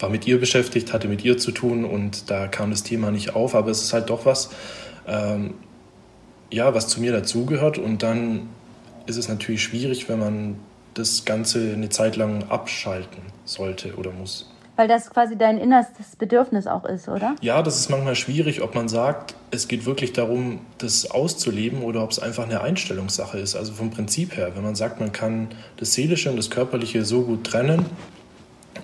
war 0.00 0.08
mit 0.08 0.26
ihr 0.26 0.40
beschäftigt, 0.40 0.92
hatte 0.92 1.06
mit 1.06 1.24
ihr 1.24 1.38
zu 1.38 1.52
tun 1.52 1.84
und 1.84 2.28
da 2.28 2.48
kam 2.48 2.70
das 2.70 2.82
Thema 2.82 3.12
nicht 3.12 3.36
auf, 3.36 3.54
aber 3.54 3.70
es 3.70 3.84
ist 3.84 3.92
halt 3.92 4.10
doch 4.10 4.26
was, 4.26 4.50
ähm, 5.06 5.54
ja, 6.50 6.74
was 6.74 6.88
zu 6.88 7.00
mir 7.00 7.12
dazugehört 7.12 7.78
und 7.78 8.02
dann 8.02 8.48
ist 9.06 9.16
es 9.16 9.28
natürlich 9.28 9.62
schwierig, 9.62 10.08
wenn 10.08 10.18
man 10.18 10.56
das 10.94 11.24
Ganze 11.24 11.72
eine 11.72 11.88
Zeit 11.88 12.16
lang 12.16 12.44
abschalten 12.48 13.22
sollte 13.44 13.94
oder 13.94 14.10
muss. 14.10 14.50
Weil 14.76 14.86
das 14.86 15.10
quasi 15.10 15.36
dein 15.36 15.58
innerstes 15.58 16.14
Bedürfnis 16.14 16.68
auch 16.68 16.84
ist, 16.84 17.08
oder? 17.08 17.34
Ja, 17.40 17.62
das 17.62 17.80
ist 17.80 17.90
manchmal 17.90 18.14
schwierig, 18.14 18.62
ob 18.62 18.76
man 18.76 18.88
sagt, 18.88 19.34
es 19.50 19.66
geht 19.66 19.86
wirklich 19.86 20.12
darum, 20.12 20.60
das 20.78 21.10
auszuleben 21.10 21.82
oder 21.82 22.04
ob 22.04 22.12
es 22.12 22.20
einfach 22.20 22.44
eine 22.44 22.60
Einstellungssache 22.60 23.38
ist. 23.38 23.56
Also 23.56 23.72
vom 23.72 23.90
Prinzip 23.90 24.36
her, 24.36 24.52
wenn 24.54 24.62
man 24.62 24.76
sagt, 24.76 25.00
man 25.00 25.10
kann 25.10 25.48
das 25.78 25.94
Seelische 25.94 26.30
und 26.30 26.36
das 26.36 26.50
Körperliche 26.50 27.04
so 27.04 27.22
gut 27.22 27.44
trennen 27.44 27.86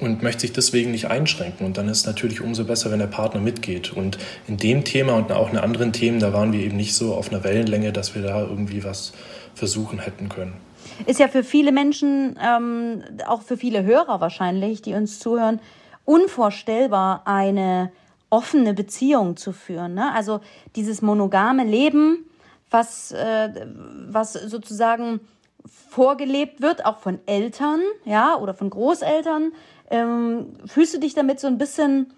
und 0.00 0.22
möchte 0.22 0.42
sich 0.42 0.52
deswegen 0.52 0.90
nicht 0.90 1.06
einschränken. 1.06 1.66
Und 1.66 1.78
dann 1.78 1.88
ist 1.88 1.98
es 1.98 2.06
natürlich 2.06 2.40
umso 2.40 2.64
besser, 2.64 2.90
wenn 2.90 2.98
der 2.98 3.06
Partner 3.06 3.40
mitgeht. 3.40 3.92
Und 3.92 4.18
in 4.46 4.56
dem 4.56 4.84
Thema 4.84 5.14
und 5.14 5.32
auch 5.32 5.50
in 5.50 5.58
anderen 5.58 5.92
Themen, 5.92 6.20
da 6.20 6.32
waren 6.32 6.52
wir 6.52 6.60
eben 6.60 6.76
nicht 6.76 6.94
so 6.94 7.14
auf 7.14 7.30
einer 7.30 7.44
Wellenlänge, 7.44 7.92
dass 7.92 8.14
wir 8.14 8.22
da 8.22 8.40
irgendwie 8.40 8.84
was 8.84 9.12
versuchen 9.54 9.98
hätten 9.98 10.28
können. 10.28 10.54
Ist 11.06 11.20
ja 11.20 11.28
für 11.28 11.42
viele 11.42 11.72
Menschen, 11.72 12.38
ähm, 12.42 13.02
auch 13.26 13.42
für 13.42 13.56
viele 13.56 13.84
Hörer 13.84 14.20
wahrscheinlich, 14.20 14.82
die 14.82 14.94
uns 14.94 15.18
zuhören, 15.18 15.60
unvorstellbar, 16.04 17.22
eine 17.24 17.90
offene 18.30 18.74
Beziehung 18.74 19.36
zu 19.36 19.52
führen. 19.52 19.94
Ne? 19.94 20.12
Also 20.12 20.40
dieses 20.76 21.02
monogame 21.02 21.64
Leben, 21.64 22.24
was, 22.70 23.12
äh, 23.12 23.66
was 24.08 24.32
sozusagen 24.32 25.20
vorgelebt 25.66 26.61
wird, 26.61 26.85
auch 26.85 26.99
von 26.99 27.18
Eltern, 27.26 27.80
ja, 28.04 28.37
oder 28.37 28.54
von 28.54 28.71
Großeltern. 28.71 29.52
Ähm, 29.90 30.47
fühlst 30.66 30.94
du 30.94 30.99
dich 30.99 31.14
damit 31.14 31.40
so 31.40 31.47
ein 31.47 31.59
bisschen, 31.59 32.12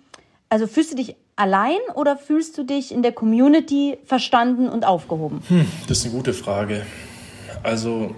also 0.49 0.67
fühlst 0.67 0.93
du 0.93 0.97
dich 0.97 1.17
allein 1.37 1.79
oder 1.95 2.17
fühlst 2.17 2.57
du 2.59 2.65
dich 2.65 2.93
in 2.93 3.03
der 3.03 3.13
Community 3.13 3.99
verstanden 4.05 4.69
und 4.69 4.87
aufgehoben? 4.87 5.43
Hm, 5.49 5.67
das 5.89 5.99
ist 5.99 6.07
eine 6.07 6.15
gute 6.15 6.33
Frage. 6.33 6.87
Also 7.63 8.15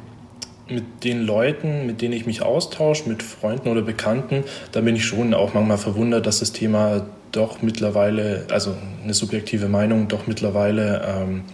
mit 0.69 1.05
den 1.05 1.23
Leuten, 1.23 1.87
mit 1.87 2.03
denen 2.03 2.13
ich 2.13 2.27
mich 2.27 2.43
austausche, 2.43 3.09
mit 3.09 3.23
Freunden 3.23 3.69
oder 3.69 3.83
Bekannten, 3.83 4.45
da 4.73 4.81
bin 4.81 4.97
ich 4.97 5.05
schon 5.05 5.35
auch 5.35 5.55
manchmal 5.55 5.79
verwundert, 5.79 6.27
dass 6.27 6.41
das 6.41 6.53
Thema 6.53 7.07
doch 7.33 7.63
mittlerweile, 7.63 8.47
also 8.51 8.75
eine 9.03 9.15
subjektive 9.15 9.69
Meinung, 9.69 10.09
doch 10.09 10.27
mittlerweile 10.27 11.03
ähm, 11.07 11.45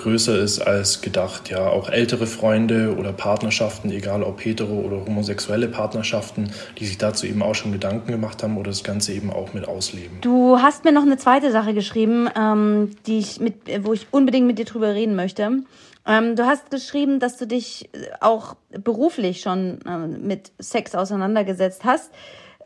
größer 0.00 0.38
ist 0.38 0.60
als 0.60 1.00
gedacht. 1.00 1.50
Ja, 1.50 1.68
auch 1.68 1.88
ältere 1.88 2.26
Freunde 2.26 2.96
oder 2.98 3.12
Partnerschaften, 3.12 3.90
egal 3.90 4.22
ob 4.22 4.44
hetero 4.44 4.80
oder 4.80 5.04
homosexuelle 5.04 5.68
Partnerschaften, 5.68 6.50
die 6.78 6.86
sich 6.86 6.98
dazu 6.98 7.26
eben 7.26 7.42
auch 7.42 7.54
schon 7.54 7.72
Gedanken 7.72 8.10
gemacht 8.10 8.42
haben 8.42 8.56
oder 8.56 8.70
das 8.70 8.82
Ganze 8.82 9.12
eben 9.12 9.30
auch 9.30 9.52
mit 9.54 9.68
ausleben. 9.68 10.18
Du 10.20 10.58
hast 10.58 10.84
mir 10.84 10.92
noch 10.92 11.02
eine 11.02 11.18
zweite 11.18 11.52
Sache 11.52 11.74
geschrieben, 11.74 12.28
ähm, 12.36 12.90
die 13.06 13.18
ich 13.18 13.40
mit, 13.40 13.54
wo 13.84 13.92
ich 13.92 14.06
unbedingt 14.10 14.46
mit 14.46 14.58
dir 14.58 14.64
drüber 14.64 14.94
reden 14.94 15.14
möchte. 15.14 15.62
Ähm, 16.06 16.36
du 16.36 16.46
hast 16.46 16.70
geschrieben, 16.70 17.20
dass 17.20 17.36
du 17.36 17.46
dich 17.46 17.90
auch 18.20 18.56
beruflich 18.70 19.40
schon 19.42 19.80
ähm, 19.86 20.26
mit 20.26 20.52
Sex 20.58 20.94
auseinandergesetzt 20.94 21.84
hast. 21.84 22.10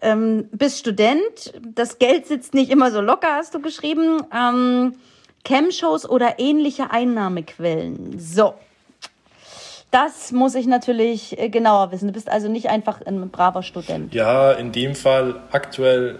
ähm, 0.00 0.48
bist 0.52 0.78
Student, 0.78 1.52
das 1.74 1.98
Geld 1.98 2.26
sitzt 2.26 2.54
nicht 2.54 2.70
immer 2.70 2.90
so 2.90 3.00
locker, 3.00 3.34
hast 3.34 3.54
du 3.54 3.60
geschrieben. 3.60 4.22
Cam-Shows 5.44 6.08
oder 6.08 6.38
ähnliche 6.38 6.90
Einnahmequellen. 6.90 8.18
So. 8.18 8.54
Das 9.90 10.32
muss 10.32 10.56
ich 10.56 10.66
natürlich 10.66 11.38
äh, 11.38 11.48
genauer 11.48 11.92
wissen. 11.92 12.08
Du 12.08 12.12
bist 12.12 12.28
also 12.28 12.48
nicht 12.48 12.68
einfach 12.68 13.00
ein 13.06 13.30
braver 13.30 13.62
Student. 13.62 14.12
Ja, 14.12 14.52
in 14.52 14.72
dem 14.72 14.96
Fall 14.96 15.40
aktuell 15.52 16.18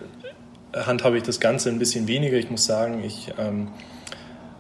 handhabe 0.75 1.17
ich 1.17 1.23
das 1.25 1.41
Ganze 1.41 1.71
ein 1.71 1.79
bisschen 1.79 2.07
weniger. 2.07 2.37
Ich 2.37 2.51
muss 2.51 2.67
sagen, 2.67 3.03
ich 3.05 3.33
ähm, 3.39 3.69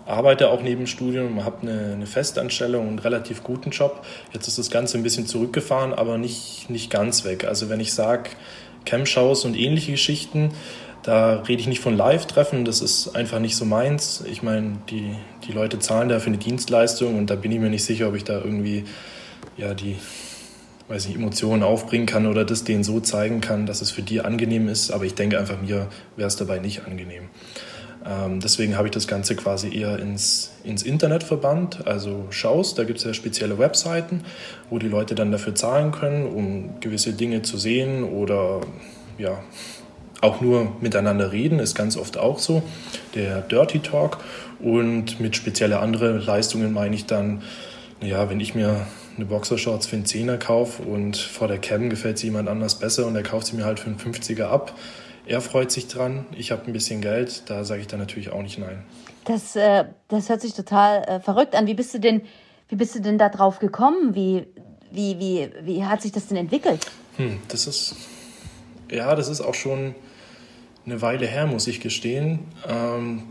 arbeite 0.06 0.50
auch 0.50 0.62
neben 0.62 0.86
Studium, 0.86 1.44
habe 1.44 1.62
eine, 1.62 1.92
eine 1.92 2.06
Festanstellung 2.06 2.82
und 2.82 2.88
einen 2.88 2.98
relativ 3.00 3.42
guten 3.42 3.70
Job. 3.70 4.04
Jetzt 4.32 4.48
ist 4.48 4.58
das 4.58 4.70
Ganze 4.70 4.98
ein 4.98 5.02
bisschen 5.02 5.26
zurückgefahren, 5.26 5.92
aber 5.94 6.18
nicht, 6.18 6.68
nicht 6.70 6.90
ganz 6.90 7.24
weg. 7.24 7.44
Also 7.44 7.68
wenn 7.68 7.80
ich 7.80 7.94
sage, 7.94 8.30
Cam-Shows 8.84 9.44
und 9.44 9.56
ähnliche 9.56 9.92
Geschichten, 9.92 10.52
da 11.02 11.42
rede 11.42 11.60
ich 11.60 11.66
nicht 11.68 11.80
von 11.80 11.96
Live-Treffen, 11.96 12.64
das 12.64 12.80
ist 12.80 13.14
einfach 13.14 13.38
nicht 13.38 13.56
so 13.56 13.66
meins. 13.66 14.24
Ich 14.30 14.42
meine, 14.42 14.78
die, 14.88 15.14
die 15.46 15.52
Leute 15.52 15.78
zahlen 15.78 16.08
da 16.08 16.18
für 16.18 16.28
eine 16.28 16.38
Dienstleistung 16.38 17.18
und 17.18 17.28
da 17.28 17.34
bin 17.34 17.52
ich 17.52 17.60
mir 17.60 17.68
nicht 17.68 17.84
sicher, 17.84 18.08
ob 18.08 18.14
ich 18.14 18.24
da 18.24 18.38
irgendwie 18.38 18.84
ja, 19.56 19.74
die 19.74 19.96
weiß 20.88 21.08
nicht, 21.08 21.16
Emotionen 21.16 21.62
aufbringen 21.62 22.06
kann 22.06 22.26
oder 22.26 22.44
das 22.44 22.64
denen 22.64 22.84
so 22.84 23.00
zeigen 23.00 23.40
kann, 23.40 23.66
dass 23.66 23.80
es 23.80 23.90
für 23.90 24.02
die 24.02 24.20
angenehm 24.20 24.68
ist. 24.68 24.90
Aber 24.90 25.04
ich 25.04 25.14
denke 25.14 25.38
einfach, 25.38 25.60
mir 25.60 25.88
wäre 26.16 26.28
es 26.28 26.36
dabei 26.36 26.58
nicht 26.58 26.84
angenehm. 26.84 27.28
Ähm, 28.06 28.40
deswegen 28.40 28.76
habe 28.76 28.88
ich 28.88 28.92
das 28.92 29.06
Ganze 29.06 29.34
quasi 29.34 29.74
eher 29.74 29.98
ins, 29.98 30.52
ins 30.62 30.82
Internet 30.82 31.22
verbannt, 31.22 31.86
also 31.86 32.26
Schaus. 32.30 32.74
Da 32.74 32.84
gibt 32.84 32.98
es 32.98 33.04
ja 33.04 33.14
spezielle 33.14 33.58
Webseiten, 33.58 34.24
wo 34.68 34.78
die 34.78 34.88
Leute 34.88 35.14
dann 35.14 35.32
dafür 35.32 35.54
zahlen 35.54 35.90
können, 35.90 36.26
um 36.26 36.80
gewisse 36.80 37.14
Dinge 37.14 37.42
zu 37.42 37.56
sehen 37.56 38.04
oder 38.04 38.60
ja, 39.16 39.38
auch 40.20 40.40
nur 40.40 40.72
miteinander 40.80 41.32
reden, 41.32 41.58
ist 41.58 41.74
ganz 41.74 41.96
oft 41.96 42.18
auch 42.18 42.38
so. 42.38 42.62
Der 43.14 43.42
Dirty 43.42 43.80
Talk. 43.80 44.18
Und 44.60 45.20
mit 45.20 45.36
spezielle 45.36 45.80
andere 45.80 46.12
Leistungen 46.18 46.72
meine 46.72 46.94
ich 46.94 47.06
dann, 47.06 47.42
ja, 48.00 48.30
wenn 48.30 48.40
ich 48.40 48.54
mir 48.54 48.86
eine 49.16 49.26
Boxershorts 49.26 49.86
für 49.86 49.96
einen 49.96 50.06
Zehner 50.06 50.38
kaufe 50.38 50.82
und 50.82 51.16
vor 51.16 51.48
der 51.48 51.58
Cam 51.58 51.90
gefällt 51.90 52.18
sie 52.18 52.26
jemand 52.26 52.48
anders 52.48 52.78
besser 52.78 53.06
und 53.06 53.14
er 53.14 53.22
kauft 53.22 53.46
sie 53.46 53.56
mir 53.56 53.64
halt 53.64 53.78
für 53.78 53.86
einen 53.86 53.98
50er 53.98 54.44
ab. 54.44 54.74
Er 55.26 55.40
freut 55.40 55.70
sich 55.70 55.88
dran, 55.88 56.26
ich 56.36 56.50
habe 56.52 56.66
ein 56.66 56.72
bisschen 56.72 57.00
Geld, 57.00 57.44
da 57.46 57.64
sage 57.64 57.80
ich 57.80 57.86
dann 57.86 57.98
natürlich 57.98 58.30
auch 58.30 58.42
nicht 58.42 58.58
nein. 58.58 58.84
Das, 59.24 59.56
äh, 59.56 59.84
das 60.08 60.28
hört 60.28 60.42
sich 60.42 60.52
total 60.52 61.02
äh, 61.04 61.20
verrückt 61.20 61.54
an. 61.54 61.66
Wie 61.66 61.74
bist 61.74 61.94
du 61.94 61.98
denn, 61.98 62.22
wie 62.68 62.76
bist 62.76 62.94
du 62.94 63.00
denn 63.00 63.16
da 63.16 63.30
drauf 63.30 63.58
gekommen? 63.58 64.14
Wie, 64.14 64.46
wie, 64.90 65.18
wie, 65.18 65.48
wie 65.62 65.84
hat 65.84 66.02
sich 66.02 66.12
das 66.12 66.26
denn 66.26 66.36
entwickelt? 66.36 66.86
Hm, 67.16 67.38
das 67.48 67.66
ist, 67.66 67.96
ja, 68.90 69.14
das 69.14 69.28
ist 69.28 69.40
auch 69.40 69.54
schon 69.54 69.94
eine 70.84 71.00
Weile 71.00 71.26
her, 71.26 71.46
muss 71.46 71.66
ich 71.66 71.80
gestehen. 71.80 72.40
Ähm, 72.68 73.22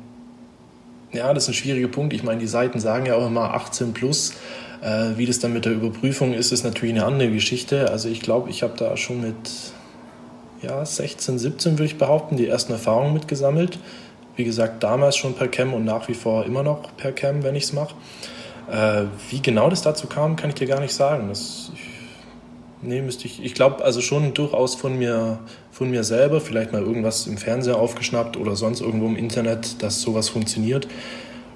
ja, 1.11 1.31
das 1.31 1.43
ist 1.43 1.49
ein 1.49 1.53
schwieriger 1.53 1.89
Punkt. 1.89 2.13
Ich 2.13 2.23
meine, 2.23 2.39
die 2.39 2.47
Seiten 2.47 2.79
sagen 2.79 3.05
ja 3.05 3.15
auch 3.15 3.27
immer 3.27 3.53
18 3.53 3.93
plus. 3.93 4.33
Äh, 4.81 5.17
wie 5.17 5.27
das 5.27 5.37
dann 5.39 5.53
mit 5.53 5.65
der 5.65 5.73
Überprüfung 5.73 6.33
ist, 6.33 6.51
ist 6.51 6.63
natürlich 6.63 6.95
eine 6.95 7.05
andere 7.05 7.29
Geschichte. 7.29 7.91
Also 7.91 8.09
ich 8.09 8.21
glaube, 8.21 8.49
ich 8.49 8.63
habe 8.63 8.73
da 8.77 8.97
schon 8.97 9.21
mit 9.21 9.35
ja, 10.63 10.85
16, 10.85 11.37
17, 11.37 11.73
würde 11.73 11.85
ich 11.85 11.97
behaupten, 11.97 12.37
die 12.37 12.47
ersten 12.47 12.71
Erfahrungen 12.71 13.13
mitgesammelt. 13.13 13.77
Wie 14.35 14.45
gesagt, 14.45 14.81
damals 14.81 15.15
schon 15.15 15.35
per 15.35 15.47
Cam 15.47 15.73
und 15.73 15.85
nach 15.85 16.07
wie 16.07 16.13
vor 16.13 16.45
immer 16.45 16.63
noch 16.63 16.95
per 16.97 17.11
Cam, 17.11 17.43
wenn 17.43 17.55
ich 17.55 17.65
es 17.65 17.73
mache. 17.73 17.93
Äh, 18.71 19.03
wie 19.29 19.41
genau 19.41 19.69
das 19.69 19.81
dazu 19.81 20.07
kam, 20.07 20.35
kann 20.35 20.49
ich 20.49 20.55
dir 20.55 20.67
gar 20.67 20.79
nicht 20.79 20.93
sagen. 20.93 21.27
Das, 21.29 21.71
ich, 21.75 21.81
nee, 22.81 23.01
müsste 23.01 23.25
ich. 23.25 23.43
Ich 23.43 23.53
glaube 23.53 23.83
also 23.83 24.01
schon 24.01 24.33
durchaus 24.33 24.73
von 24.73 24.97
mir, 24.97 25.39
von 25.71 25.91
mir 25.91 26.03
selber, 26.03 26.41
vielleicht 26.41 26.71
mal 26.71 26.81
irgendwas 26.81 27.27
im 27.27 27.37
Fernseher 27.37 27.77
aufgeschnappt 27.77 28.37
oder 28.37 28.55
sonst 28.55 28.81
irgendwo 28.81 29.05
im 29.05 29.17
Internet, 29.17 29.83
dass 29.83 30.01
sowas 30.01 30.29
funktioniert 30.29 30.87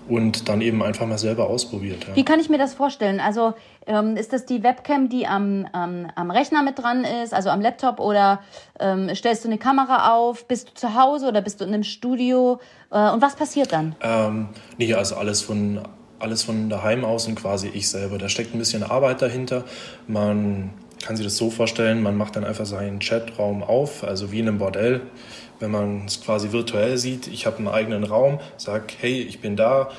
und 0.09 0.49
dann 0.49 0.61
eben 0.61 0.81
einfach 0.81 1.05
mal 1.05 1.17
selber 1.17 1.49
ausprobiert. 1.49 2.07
Ja. 2.07 2.15
Wie 2.15 2.23
kann 2.23 2.39
ich 2.39 2.49
mir 2.49 2.57
das 2.57 2.73
vorstellen? 2.73 3.19
Also 3.19 3.53
ähm, 3.85 4.15
ist 4.15 4.33
das 4.33 4.45
die 4.45 4.63
Webcam, 4.63 5.09
die 5.09 5.27
am, 5.27 5.67
ähm, 5.73 6.07
am 6.15 6.31
Rechner 6.31 6.63
mit 6.63 6.79
dran 6.79 7.03
ist, 7.03 7.33
also 7.33 7.49
am 7.49 7.61
Laptop 7.61 7.99
oder 7.99 8.41
ähm, 8.79 9.13
stellst 9.13 9.43
du 9.43 9.49
eine 9.49 9.57
Kamera 9.57 10.13
auf? 10.15 10.47
Bist 10.47 10.69
du 10.69 10.73
zu 10.73 10.95
Hause 10.95 11.27
oder 11.27 11.41
bist 11.41 11.59
du 11.61 11.65
in 11.65 11.73
einem 11.73 11.83
Studio? 11.83 12.59
Äh, 12.91 13.11
und 13.11 13.21
was 13.21 13.35
passiert 13.35 13.73
dann? 13.73 13.95
Ähm, 14.01 14.49
nee, 14.77 14.93
also 14.93 15.15
alles 15.15 15.41
von, 15.41 15.81
alles 16.19 16.43
von 16.43 16.69
daheim 16.69 17.03
aus 17.03 17.27
und 17.27 17.35
quasi 17.35 17.69
ich 17.73 17.89
selber. 17.89 18.17
Da 18.17 18.29
steckt 18.29 18.53
ein 18.53 18.59
bisschen 18.59 18.83
Arbeit 18.83 19.21
dahinter. 19.21 19.65
Man 20.07 20.71
kann 21.03 21.15
sich 21.15 21.25
das 21.25 21.37
so 21.37 21.49
vorstellen, 21.49 22.01
man 22.01 22.15
macht 22.15 22.35
dann 22.35 22.43
einfach 22.43 22.65
seinen 22.65 22.99
Chatraum 22.99 23.63
auf, 23.63 24.03
also 24.03 24.31
wie 24.31 24.39
in 24.39 24.47
einem 24.47 24.57
Bordell 24.57 25.01
wenn 25.59 25.71
man 25.71 26.05
es 26.05 26.21
quasi 26.21 26.51
virtuell 26.51 26.97
sieht, 26.97 27.27
ich 27.27 27.45
habe 27.45 27.57
einen 27.57 27.67
eigenen 27.67 28.03
Raum, 28.03 28.39
sage, 28.57 28.85
hey, 28.99 29.21
ich 29.21 29.39
bin 29.39 29.55
da, 29.55 29.89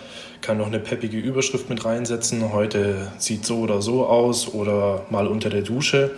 kann 0.40 0.58
noch 0.58 0.66
eine 0.66 0.78
peppige 0.78 1.18
Überschrift 1.18 1.68
mit 1.68 1.84
reinsetzen, 1.84 2.52
heute 2.52 3.10
sieht 3.18 3.44
so 3.44 3.58
oder 3.60 3.82
so 3.82 4.06
aus 4.06 4.54
oder 4.54 5.06
mal 5.10 5.26
unter 5.26 5.50
der 5.50 5.62
Dusche. 5.62 6.12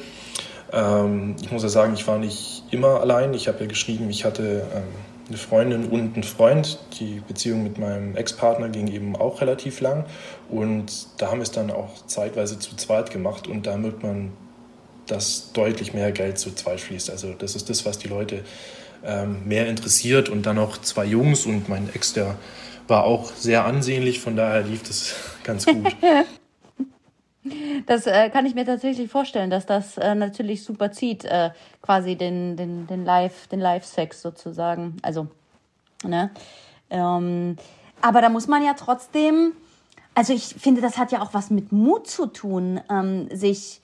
Ähm, 0.72 1.36
ich 1.42 1.50
muss 1.50 1.62
ja 1.62 1.68
sagen, 1.68 1.94
ich 1.94 2.06
war 2.06 2.18
nicht 2.18 2.64
immer 2.70 3.00
allein. 3.00 3.34
Ich 3.34 3.48
habe 3.48 3.60
ja 3.60 3.66
geschrieben, 3.66 4.08
ich 4.10 4.24
hatte 4.24 4.66
ähm, 4.74 4.82
eine 5.28 5.38
Freundin 5.38 5.86
und 5.86 6.14
einen 6.14 6.22
Freund. 6.22 6.78
Die 6.98 7.22
Beziehung 7.26 7.62
mit 7.62 7.78
meinem 7.78 8.16
Ex-Partner 8.16 8.68
ging 8.68 8.88
eben 8.88 9.16
auch 9.16 9.40
relativ 9.40 9.80
lang 9.80 10.04
und 10.48 11.06
da 11.18 11.30
haben 11.30 11.38
wir 11.38 11.44
es 11.44 11.52
dann 11.52 11.70
auch 11.70 12.06
zeitweise 12.06 12.58
zu 12.58 12.76
zweit 12.76 13.10
gemacht 13.10 13.46
und 13.46 13.66
da 13.66 13.76
merkt 13.76 14.02
man, 14.02 14.32
dass 15.06 15.52
deutlich 15.52 15.94
mehr 15.94 16.12
Geld 16.12 16.38
zu 16.38 16.54
zweit 16.54 16.80
fließt. 16.80 17.10
Also 17.10 17.32
das 17.36 17.56
ist 17.56 17.68
das, 17.68 17.84
was 17.84 17.98
die 17.98 18.08
Leute 18.08 18.44
mehr 19.44 19.68
interessiert 19.68 20.28
und 20.28 20.44
dann 20.44 20.56
noch 20.56 20.78
zwei 20.78 21.04
Jungs 21.04 21.46
und 21.46 21.68
mein 21.68 21.88
Ex, 21.94 22.12
der 22.12 22.36
war 22.86 23.04
auch 23.04 23.32
sehr 23.32 23.64
ansehnlich, 23.64 24.20
von 24.20 24.36
daher 24.36 24.62
lief 24.62 24.82
das 24.82 25.14
ganz 25.44 25.64
gut. 25.64 25.96
Das 27.86 28.06
äh, 28.06 28.28
kann 28.28 28.44
ich 28.44 28.54
mir 28.54 28.66
tatsächlich 28.66 29.10
vorstellen, 29.10 29.48
dass 29.48 29.64
das 29.64 29.96
äh, 29.96 30.14
natürlich 30.14 30.62
super 30.62 30.92
zieht, 30.92 31.24
äh, 31.24 31.50
quasi 31.80 32.14
den, 32.14 32.56
den, 32.56 32.86
den 32.86 33.04
Live, 33.04 33.46
den 33.46 33.60
Live-Sex 33.60 34.20
sozusagen. 34.20 34.98
Also, 35.00 35.28
ne? 36.04 36.30
Ähm, 36.90 37.56
aber 38.02 38.20
da 38.20 38.28
muss 38.28 38.46
man 38.46 38.62
ja 38.62 38.74
trotzdem, 38.74 39.52
also 40.14 40.34
ich 40.34 40.54
finde, 40.58 40.82
das 40.82 40.98
hat 40.98 41.12
ja 41.12 41.22
auch 41.22 41.32
was 41.32 41.50
mit 41.50 41.72
Mut 41.72 42.08
zu 42.08 42.26
tun, 42.26 42.80
ähm, 42.90 43.28
sich 43.34 43.80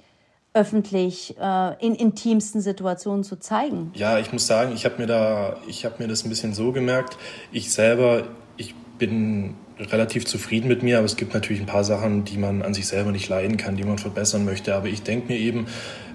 öffentlich 0.56 1.36
äh, 1.38 1.84
in 1.84 1.94
intimsten 1.94 2.62
Situationen 2.62 3.24
zu 3.24 3.36
zeigen. 3.36 3.92
Ja, 3.94 4.18
ich 4.18 4.32
muss 4.32 4.46
sagen, 4.46 4.72
ich 4.74 4.86
habe 4.86 4.96
mir 4.98 5.06
da, 5.06 5.58
ich 5.68 5.84
habe 5.84 5.96
mir 5.98 6.08
das 6.08 6.24
ein 6.24 6.30
bisschen 6.30 6.54
so 6.54 6.72
gemerkt. 6.72 7.18
Ich 7.52 7.70
selber, 7.70 8.24
ich 8.56 8.74
bin 8.98 9.54
relativ 9.78 10.24
zufrieden 10.24 10.68
mit 10.68 10.82
mir, 10.82 10.96
aber 10.96 11.04
es 11.04 11.16
gibt 11.16 11.34
natürlich 11.34 11.60
ein 11.60 11.66
paar 11.66 11.84
Sachen, 11.84 12.24
die 12.24 12.38
man 12.38 12.62
an 12.62 12.72
sich 12.72 12.86
selber 12.86 13.12
nicht 13.12 13.28
leiden 13.28 13.58
kann, 13.58 13.76
die 13.76 13.84
man 13.84 13.98
verbessern 13.98 14.46
möchte. 14.46 14.74
Aber 14.74 14.86
ich 14.88 15.02
denke 15.02 15.30
mir 15.30 15.38
eben, 15.38 15.66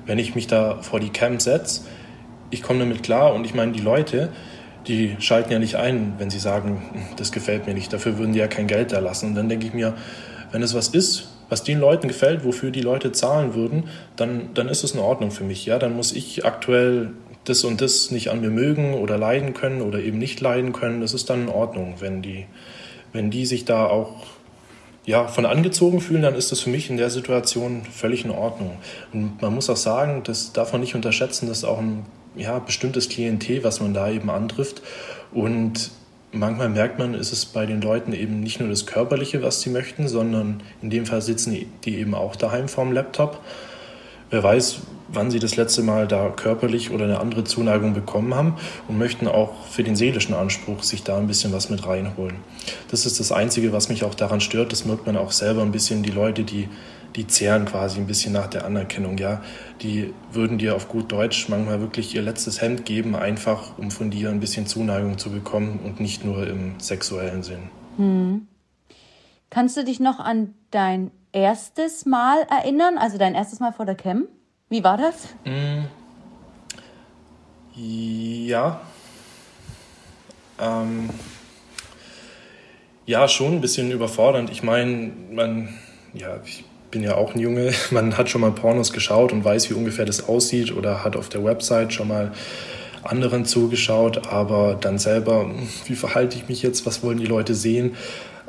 wenn 0.08 0.18
ich 0.18 0.34
mich 0.34 0.48
da 0.48 0.82
vor 0.82 1.00
die 1.00 1.10
Cam 1.10 1.40
setze, 1.40 1.82
ich 2.50 2.64
komme 2.64 2.80
damit 2.80 3.04
klar 3.04 3.36
und 3.36 3.46
ich 3.46 3.54
meine, 3.54 3.74
die 3.74 3.80
Leute, 3.80 4.30
die 4.88 5.16
schalten 5.20 5.52
ja 5.52 5.60
nicht 5.60 5.76
ein, 5.76 6.16
wenn 6.18 6.32
sie 6.32 6.40
sagen, 6.40 6.82
das 7.16 7.32
gefällt 7.32 7.68
mir 7.68 7.76
nicht. 7.76 7.94
Dafür 7.94 8.18
würden 8.18 8.34
die 8.34 8.40
ja 8.40 8.48
kein 8.48 8.66
Geld 8.66 8.92
da 8.92 8.98
lassen. 8.98 9.28
Und 9.28 9.36
dann 9.36 9.48
denke 9.50 9.68
ich 9.68 9.74
mir, 9.76 9.94
wenn 10.52 10.64
es 10.64 10.74
was 10.74 10.88
ist, 10.88 11.31
was 11.52 11.66
den 11.66 11.82
Leuten 11.82 12.08
gefällt, 12.08 12.46
wofür 12.46 12.72
die 12.72 12.80
Leute 12.80 13.12
zahlen 13.12 13.56
würden, 13.56 13.90
dann, 14.16 14.54
dann 14.54 14.70
ist 14.70 14.86
es 14.86 14.94
in 14.94 15.02
Ordnung 15.02 15.32
für 15.32 15.44
mich. 15.44 15.66
Ja, 15.66 15.80
dann 15.80 15.98
muss 15.98 16.14
ich 16.14 16.46
aktuell 16.46 17.12
das 17.44 17.66
und 17.66 17.82
das 17.82 18.10
nicht 18.10 18.30
an 18.30 18.40
mir 18.40 18.50
mögen 18.50 18.94
oder 18.94 19.18
leiden 19.18 19.54
können 19.54 19.82
oder 19.82 20.00
eben 20.00 20.18
nicht 20.18 20.40
leiden 20.40 20.72
können. 20.72 21.02
Das 21.02 21.14
ist 21.14 21.30
dann 21.30 21.44
in 21.44 21.50
Ordnung, 21.50 21.96
wenn 22.00 22.22
die, 22.22 22.46
wenn 23.12 23.32
die 23.32 23.46
sich 23.46 23.66
da 23.66 23.86
auch 23.86 24.24
ja, 25.06 25.28
von 25.28 25.46
angezogen 25.46 26.00
fühlen, 26.00 26.22
dann 26.22 26.36
ist 26.36 26.54
das 26.54 26.62
für 26.62 26.70
mich 26.70 26.90
in 26.90 26.96
der 26.96 27.10
Situation 27.10 27.82
völlig 27.84 28.24
in 28.24 28.32
Ordnung. 28.32 28.78
Und 29.12 29.42
man 29.42 29.54
muss 29.54 29.70
auch 29.70 29.76
sagen, 29.76 30.22
das 30.24 30.54
darf 30.54 30.72
man 30.72 30.80
nicht 30.80 30.96
unterschätzen, 30.96 31.50
das 31.50 31.60
ist 31.60 31.64
auch 31.66 31.80
ein 31.80 32.06
ja, 32.38 32.60
bestimmtes 32.60 33.10
Klientel, 33.10 33.66
was 33.66 33.82
man 33.82 33.94
da 33.94 34.10
eben 34.10 34.30
antrifft. 34.30 34.82
Und 35.34 35.92
manchmal 36.32 36.70
merkt 36.70 37.00
man, 37.00 37.14
ist 37.14 37.32
es 37.32 37.46
bei 37.46 37.66
den 37.66 37.82
Leuten 37.82 38.14
eben 38.14 38.40
nicht 38.40 38.60
nur 38.60 38.70
das 38.70 38.86
Körperliche, 38.86 39.42
was 39.42 39.62
sie 39.62 39.70
möchten, 39.70 40.08
sondern 40.08 40.62
in 40.82 40.90
dem 40.90 41.06
Fall 41.06 41.22
sitzen 41.22 41.66
die 41.84 41.98
eben 41.98 42.16
auch 42.16 42.36
daheim 42.36 42.68
vorm 42.68 42.92
Laptop. 42.92 43.40
Wer 44.30 44.44
weiß, 44.44 44.80
wann 45.10 45.30
sie 45.30 45.40
das 45.40 45.58
letzte 45.58 45.84
Mal 45.84 46.08
da 46.08 46.30
körperlich 46.30 46.92
oder 46.92 47.04
eine 47.04 47.20
andere 47.20 47.44
Zuneigung 47.44 47.94
bekommen 47.94 48.34
haben 48.34 48.56
und 48.88 48.98
möchten 48.98 49.28
auch 49.28 49.66
für 49.66 49.84
den 49.84 49.98
seelischen 49.98 50.34
Anspruch 50.34 50.84
sich 50.84 51.04
da 51.04 51.18
ein 51.18 51.28
bisschen 51.28 51.52
was 51.52 51.70
mit 51.70 51.86
reinholen. 51.86 52.38
Das 52.90 53.06
ist 53.06 53.20
das 53.20 53.34
Einzige, 53.34 53.74
was 53.74 53.90
mich 53.90 54.06
auch 54.06 54.16
daran 54.16 54.40
stört. 54.40 54.72
Das 54.72 54.86
merkt 54.86 55.06
man 55.06 55.18
auch 55.18 55.32
selber 55.32 55.62
ein 55.62 55.74
bisschen, 55.74 56.02
die 56.02 56.12
Leute, 56.12 56.44
die 56.44 56.70
die 57.16 57.28
zehren 57.28 57.66
quasi 57.66 58.00
ein 58.00 58.08
bisschen 58.08 58.34
nach 58.34 58.48
der 58.48 58.66
Anerkennung. 58.66 59.18
Ja, 59.18 59.42
die 59.82 60.14
würden 60.32 60.58
dir 60.58 60.76
auf 60.76 60.88
gut 60.88 61.12
Deutsch 61.12 61.50
manchmal 61.50 61.82
wirklich 61.82 62.16
ihr 62.16 62.22
letztes 62.22 62.62
Hemd 62.62 62.86
geben, 62.86 63.16
einfach 63.16 63.78
um 63.78 63.92
von 63.92 64.12
dir 64.12 64.30
ein 64.30 64.40
bisschen 64.40 64.66
Zuneigung 64.68 65.18
zu 65.18 65.30
bekommen 65.32 65.80
und 65.84 66.00
nicht 66.00 66.24
nur 66.24 66.48
im 66.48 66.80
sexuellen 66.80 67.44
Sinn. 67.44 67.70
Hm. 67.98 68.48
Kannst 69.50 69.76
du 69.76 69.84
dich 69.84 70.00
noch 70.00 70.20
an 70.20 70.54
dein 70.72 71.12
erstes 71.34 72.06
Mal 72.06 72.44
erinnern, 72.50 72.98
also 72.98 73.18
dein 73.18 73.36
erstes 73.36 73.60
Mal 73.60 73.74
vor 73.74 73.86
der 73.86 73.96
Cam? 73.96 74.28
Wie 74.70 74.84
war 74.84 74.98
das? 74.98 75.28
Hm. 75.44 75.86
Ja. 77.76 78.82
Ähm, 80.60 81.10
ja, 83.06 83.28
schon 83.28 83.54
ein 83.54 83.62
bisschen 83.62 83.92
überfordernd. 83.92 84.50
Ich 84.50 84.64
meine, 84.64 85.12
man, 85.32 85.70
ja, 86.14 86.40
ich 86.46 86.64
bin 86.92 87.04
ja 87.04 87.16
auch 87.16 87.34
ein 87.34 87.40
Junge, 87.40 87.72
man 87.92 88.18
hat 88.18 88.30
schon 88.30 88.42
mal 88.42 88.52
Pornos 88.52 88.94
geschaut 88.94 89.32
und 89.32 89.44
weiß, 89.44 89.70
wie 89.70 89.74
ungefähr 89.74 90.06
das 90.06 90.28
aussieht 90.28 90.76
oder 90.76 91.04
hat 91.04 91.16
auf 91.16 91.30
der 91.30 91.44
Website 91.44 91.94
schon 91.94 92.10
mal 92.10 92.32
anderen 93.04 93.46
zugeschaut, 93.46 94.28
aber 94.28 94.78
dann 94.80 95.00
selber, 95.00 95.50
wie 95.88 95.96
verhalte 95.96 96.38
ich 96.38 96.48
mich 96.48 96.62
jetzt, 96.62 96.86
was 96.86 97.02
wollen 97.02 97.18
die 97.18 97.26
Leute 97.26 97.56
sehen 97.56 97.96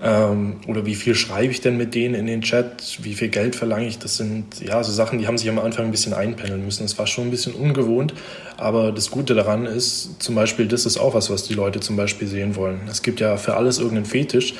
ähm, 0.02 0.56
oder 0.66 0.84
wie 0.84 0.96
viel 0.96 1.14
schreibe 1.14 1.52
ich 1.52 1.60
denn 1.60 1.76
mit 1.76 1.94
denen 1.94 2.14
in 2.14 2.26
den 2.26 2.42
Chat, 2.42 2.98
wie 3.02 3.14
viel 3.14 3.28
Geld 3.28 3.54
verlange 3.54 3.86
ich, 3.86 3.98
das 3.98 4.16
sind 4.16 4.60
ja 4.60 4.82
so 4.82 4.92
Sachen, 4.92 5.18
die 5.18 5.26
haben 5.26 5.38
sich 5.38 5.48
am 5.48 5.58
Anfang 5.58 5.86
ein 5.86 5.90
bisschen 5.90 6.12
einpendeln 6.12 6.64
müssen. 6.64 6.82
Das 6.82 6.98
war 6.98 7.06
schon 7.06 7.28
ein 7.28 7.30
bisschen 7.30 7.54
ungewohnt, 7.54 8.12
aber 8.56 8.90
das 8.90 9.10
Gute 9.10 9.34
daran 9.34 9.64
ist, 9.64 10.20
zum 10.22 10.34
Beispiel, 10.34 10.66
das 10.66 10.86
ist 10.86 10.98
auch 10.98 11.14
was, 11.14 11.30
was 11.30 11.44
die 11.44 11.54
Leute 11.54 11.80
zum 11.80 11.96
Beispiel 11.96 12.26
sehen 12.26 12.56
wollen. 12.56 12.80
Es 12.90 13.02
gibt 13.02 13.20
ja 13.20 13.36
für 13.36 13.56
alles 13.56 13.78
irgendeinen 13.78 14.06
Fetisch. 14.06 14.54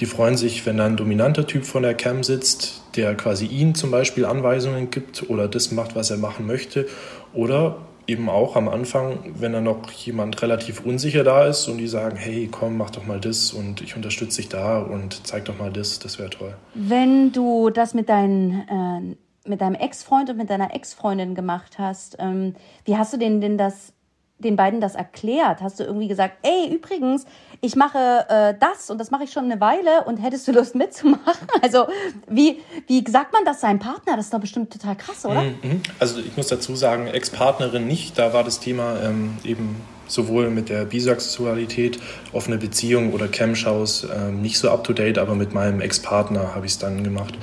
Die 0.00 0.06
freuen 0.06 0.36
sich, 0.36 0.66
wenn 0.66 0.76
da 0.76 0.86
ein 0.86 0.96
dominanter 0.96 1.46
Typ 1.46 1.64
von 1.64 1.82
der 1.82 1.94
Cam 1.94 2.22
sitzt, 2.22 2.83
der 2.96 3.14
quasi 3.16 3.46
ihnen 3.46 3.74
zum 3.74 3.90
Beispiel 3.90 4.24
Anweisungen 4.24 4.90
gibt 4.90 5.28
oder 5.28 5.48
das 5.48 5.72
macht, 5.72 5.94
was 5.94 6.10
er 6.10 6.16
machen 6.16 6.46
möchte. 6.46 6.86
Oder 7.32 7.76
eben 8.06 8.28
auch 8.28 8.56
am 8.56 8.68
Anfang, 8.68 9.18
wenn 9.38 9.52
da 9.52 9.60
noch 9.60 9.90
jemand 9.90 10.40
relativ 10.42 10.84
unsicher 10.84 11.24
da 11.24 11.46
ist 11.46 11.68
und 11.68 11.78
die 11.78 11.88
sagen, 11.88 12.16
hey, 12.16 12.48
komm, 12.50 12.76
mach 12.76 12.90
doch 12.90 13.06
mal 13.06 13.20
das 13.20 13.52
und 13.52 13.80
ich 13.80 13.96
unterstütze 13.96 14.42
dich 14.42 14.48
da 14.48 14.78
und 14.78 15.26
zeig 15.26 15.46
doch 15.46 15.58
mal 15.58 15.72
das, 15.72 15.98
das 15.98 16.18
wäre 16.18 16.30
toll. 16.30 16.54
Wenn 16.74 17.32
du 17.32 17.70
das 17.70 17.94
mit, 17.94 18.08
dein, 18.08 18.68
äh, 18.68 19.48
mit 19.48 19.60
deinem 19.60 19.74
Ex-Freund 19.74 20.30
und 20.30 20.36
mit 20.36 20.50
deiner 20.50 20.74
Ex-Freundin 20.74 21.34
gemacht 21.34 21.78
hast, 21.78 22.16
ähm, 22.18 22.54
wie 22.84 22.96
hast 22.96 23.12
du 23.12 23.16
denen 23.16 23.40
denn 23.40 23.58
das 23.58 23.92
den 24.38 24.56
beiden 24.56 24.80
das 24.80 24.94
erklärt? 24.94 25.62
Hast 25.62 25.80
du 25.80 25.84
irgendwie 25.84 26.08
gesagt, 26.08 26.34
ey, 26.42 26.74
übrigens, 26.74 27.24
ich 27.64 27.76
mache 27.76 28.26
äh, 28.28 28.54
das 28.60 28.90
und 28.90 28.98
das 28.98 29.10
mache 29.10 29.24
ich 29.24 29.32
schon 29.32 29.44
eine 29.44 29.60
Weile 29.60 30.04
und 30.04 30.18
hättest 30.18 30.46
du 30.46 30.52
Lust 30.52 30.74
mitzumachen? 30.74 31.24
Also, 31.62 31.86
wie, 32.28 32.60
wie 32.88 33.02
sagt 33.10 33.32
man 33.32 33.44
das 33.44 33.60
seinem 33.62 33.78
Partner? 33.78 34.16
Das 34.16 34.26
ist 34.26 34.34
doch 34.34 34.40
bestimmt 34.40 34.72
total 34.72 34.96
krass, 34.96 35.24
oder? 35.24 35.42
Mhm, 35.42 35.54
mhm. 35.62 35.82
Also, 35.98 36.20
ich 36.20 36.36
muss 36.36 36.48
dazu 36.48 36.76
sagen, 36.76 37.06
Ex-Partnerin 37.06 37.86
nicht. 37.86 38.18
Da 38.18 38.32
war 38.32 38.44
das 38.44 38.60
Thema 38.60 39.00
ähm, 39.02 39.38
eben 39.44 39.80
sowohl 40.06 40.50
mit 40.50 40.68
der 40.68 40.84
Bisexualität, 40.84 41.98
offene 42.32 42.58
Beziehung 42.58 43.14
oder 43.14 43.28
Chemshows 43.28 44.06
ähm, 44.14 44.42
nicht 44.42 44.58
so 44.58 44.70
up-to-date, 44.70 45.16
aber 45.16 45.34
mit 45.34 45.54
meinem 45.54 45.80
Ex-Partner 45.80 46.54
habe 46.54 46.66
ich 46.66 46.72
es 46.72 46.78
dann 46.78 47.02
gemacht. 47.02 47.34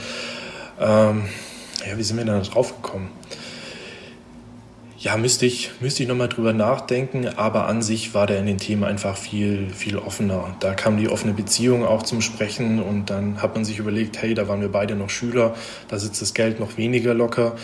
Ähm, 0.80 1.24
ja, 1.88 1.98
wie 1.98 2.04
sind 2.04 2.18
wir 2.18 2.26
da 2.26 2.40
drauf 2.42 2.76
gekommen? 2.82 3.10
Ja, 5.04 5.18
müsste 5.18 5.48
ich, 5.48 5.72
müsste 5.80 6.04
ich 6.04 6.10
nochmal 6.10 6.30
drüber 6.30 6.54
nachdenken, 6.54 7.28
aber 7.28 7.66
an 7.66 7.82
sich 7.82 8.14
war 8.14 8.28
der 8.28 8.38
in 8.38 8.46
den 8.46 8.60
Themen 8.60 8.84
einfach 8.84 9.18
viel, 9.18 9.72
viel 9.72 9.98
offener. 9.98 10.56
Da 10.60 10.76
kam 10.76 10.98
die 10.98 11.10
offene 11.10 11.34
Beziehung 11.34 11.84
auch 11.84 12.04
zum 12.04 12.22
Sprechen 12.22 12.80
und 12.80 13.10
dann 13.10 13.42
hat 13.42 13.56
man 13.56 13.66
sich 13.66 13.80
überlegt, 13.80 14.22
hey, 14.22 14.36
da 14.36 14.48
waren 14.48 14.62
wir 14.62 14.72
beide 14.72 14.94
noch 14.94 15.10
Schüler, 15.10 15.56
da 15.88 15.98
sitzt 15.98 16.22
das 16.22 16.36
Geld 16.36 16.60
noch 16.60 16.78
weniger 16.78 17.16
locker. 17.16 17.56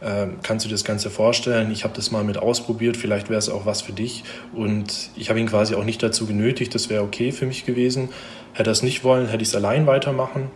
Äh, 0.00 0.28
kannst 0.42 0.64
du 0.64 0.70
dir 0.70 0.74
das 0.74 0.84
Ganze 0.84 1.10
vorstellen? 1.10 1.70
Ich 1.70 1.84
habe 1.84 1.92
das 1.94 2.12
mal 2.12 2.24
mit 2.24 2.38
ausprobiert, 2.38 2.96
vielleicht 2.96 3.28
wäre 3.28 3.40
es 3.40 3.50
auch 3.50 3.66
was 3.66 3.82
für 3.82 3.92
dich. 3.92 4.24
Und 4.54 5.10
ich 5.16 5.28
habe 5.28 5.38
ihn 5.38 5.48
quasi 5.48 5.74
auch 5.74 5.84
nicht 5.84 6.02
dazu 6.02 6.24
genötigt, 6.24 6.74
das 6.74 6.88
wäre 6.88 7.02
okay 7.02 7.30
für 7.30 7.44
mich 7.44 7.66
gewesen. 7.66 8.08
Hätte 8.54 8.70
er 8.70 8.72
es 8.72 8.82
nicht 8.82 9.04
wollen, 9.04 9.28
hätte 9.28 9.42
ich 9.42 9.50
es 9.50 9.54
allein 9.54 9.86
weitermachen 9.86 10.48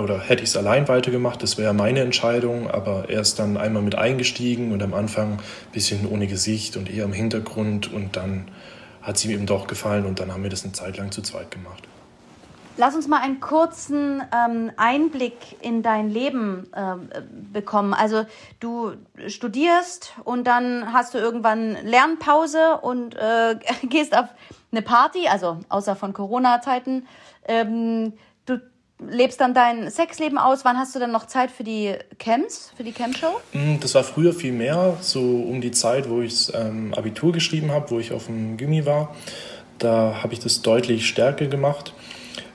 oder 0.00 0.20
hätte 0.20 0.42
ich 0.42 0.50
es 0.50 0.56
allein 0.56 0.88
weitergemacht, 0.88 1.42
das 1.42 1.58
wäre 1.58 1.74
meine 1.74 2.00
Entscheidung, 2.00 2.70
aber 2.70 3.08
er 3.08 3.20
ist 3.20 3.38
dann 3.38 3.56
einmal 3.56 3.82
mit 3.82 3.94
eingestiegen 3.94 4.72
und 4.72 4.82
am 4.82 4.94
Anfang 4.94 5.34
ein 5.34 5.72
bisschen 5.72 6.06
ohne 6.06 6.26
Gesicht 6.26 6.76
und 6.76 6.90
eher 6.90 7.04
im 7.04 7.12
Hintergrund 7.12 7.92
und 7.92 8.16
dann 8.16 8.48
hat 9.02 9.16
es 9.16 9.24
ihm 9.24 9.46
doch 9.46 9.66
gefallen 9.66 10.04
und 10.04 10.18
dann 10.20 10.32
haben 10.32 10.42
wir 10.42 10.50
das 10.50 10.64
eine 10.64 10.72
Zeit 10.72 10.96
lang 10.96 11.12
zu 11.12 11.22
zweit 11.22 11.50
gemacht. 11.50 11.84
Lass 12.78 12.94
uns 12.94 13.08
mal 13.08 13.22
einen 13.22 13.40
kurzen 13.40 14.22
ähm, 14.34 14.70
Einblick 14.76 15.34
in 15.62 15.82
dein 15.82 16.10
Leben 16.10 16.68
äh, 16.74 16.96
bekommen. 17.52 17.94
Also 17.94 18.26
du 18.60 18.92
studierst 19.28 20.12
und 20.24 20.46
dann 20.46 20.92
hast 20.92 21.14
du 21.14 21.18
irgendwann 21.18 21.78
Lernpause 21.84 22.78
und 22.82 23.14
äh, 23.16 23.56
gehst 23.88 24.16
auf 24.16 24.26
eine 24.72 24.82
Party, 24.82 25.26
also 25.26 25.58
außer 25.70 25.96
von 25.96 26.12
Corona-Zeiten. 26.12 27.06
Ähm, 27.48 28.12
lebst 28.98 29.40
dann 29.40 29.54
dein 29.54 29.90
Sexleben 29.90 30.38
aus. 30.38 30.64
Wann 30.64 30.78
hast 30.78 30.94
du 30.94 30.98
dann 30.98 31.12
noch 31.12 31.26
Zeit 31.26 31.50
für 31.50 31.64
die 31.64 31.94
Camps, 32.18 32.72
für 32.76 32.84
die 32.84 32.92
Camp-Show? 32.92 33.40
Mm, 33.52 33.80
das 33.80 33.94
war 33.94 34.04
früher 34.04 34.32
viel 34.32 34.52
mehr, 34.52 34.96
so 35.00 35.20
um 35.20 35.60
die 35.60 35.70
Zeit, 35.70 36.08
wo 36.08 36.20
ich 36.20 36.52
ähm, 36.54 36.94
Abitur 36.94 37.32
geschrieben 37.32 37.70
habe, 37.70 37.90
wo 37.90 37.98
ich 37.98 38.12
auf 38.12 38.26
dem 38.26 38.56
Gimmi 38.56 38.86
war. 38.86 39.14
Da 39.78 40.22
habe 40.22 40.32
ich 40.32 40.40
das 40.40 40.62
deutlich 40.62 41.06
stärker 41.06 41.46
gemacht. 41.46 41.92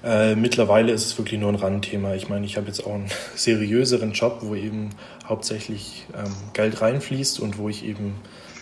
Äh, 0.03 0.35
mittlerweile 0.35 0.91
ist 0.91 1.05
es 1.05 1.17
wirklich 1.17 1.39
nur 1.39 1.49
ein 1.49 1.55
Randthema. 1.55 2.15
Ich 2.15 2.27
meine, 2.27 2.45
ich 2.45 2.57
habe 2.57 2.67
jetzt 2.67 2.85
auch 2.85 2.95
einen 2.95 3.11
seriöseren 3.35 4.13
Job, 4.13 4.39
wo 4.41 4.55
eben 4.55 4.89
hauptsächlich 5.27 6.05
ähm, 6.17 6.33
Geld 6.53 6.81
reinfließt 6.81 7.39
und 7.39 7.59
wo 7.59 7.69
ich 7.69 7.85
eben 7.85 8.15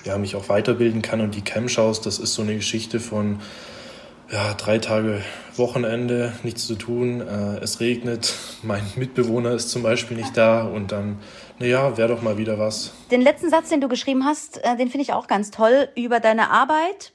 ja, 0.04 0.18
mich 0.18 0.36
auch 0.36 0.50
weiterbilden 0.50 1.02
kann. 1.02 1.22
Und 1.22 1.36
die 1.36 1.42
Camp-Shows, 1.42 2.02
das 2.02 2.20
ist 2.20 2.34
so 2.34 2.42
eine 2.42 2.56
Geschichte 2.56 3.00
von 3.00 3.40
ja, 4.32 4.54
drei 4.54 4.78
Tage 4.78 5.22
Wochenende, 5.56 6.34
nichts 6.44 6.68
zu 6.68 6.76
tun, 6.76 7.22
äh, 7.22 7.58
es 7.58 7.80
regnet, 7.80 8.34
mein 8.64 8.84
Mitbewohner 8.96 9.52
ist 9.52 9.70
zum 9.70 9.84
Beispiel 9.84 10.16
nicht 10.18 10.38
da 10.38 10.64
und 10.64 10.92
dann, 10.92 11.20
naja, 11.58 11.98
wäre 11.98 12.10
doch 12.10 12.22
mal 12.22 12.38
wieder 12.38 12.60
was. 12.60 12.94
Den 13.12 13.22
letzten 13.22 13.50
Satz, 13.50 13.70
den 13.70 13.82
du 13.82 13.88
geschrieben 13.88 14.26
hast, 14.26 14.64
äh, 14.64 14.78
den 14.78 14.90
finde 14.90 15.02
ich 15.02 15.14
auch 15.14 15.28
ganz 15.28 15.52
toll. 15.52 15.90
Über 15.96 16.20
deine 16.20 16.52
Arbeit 16.52 17.14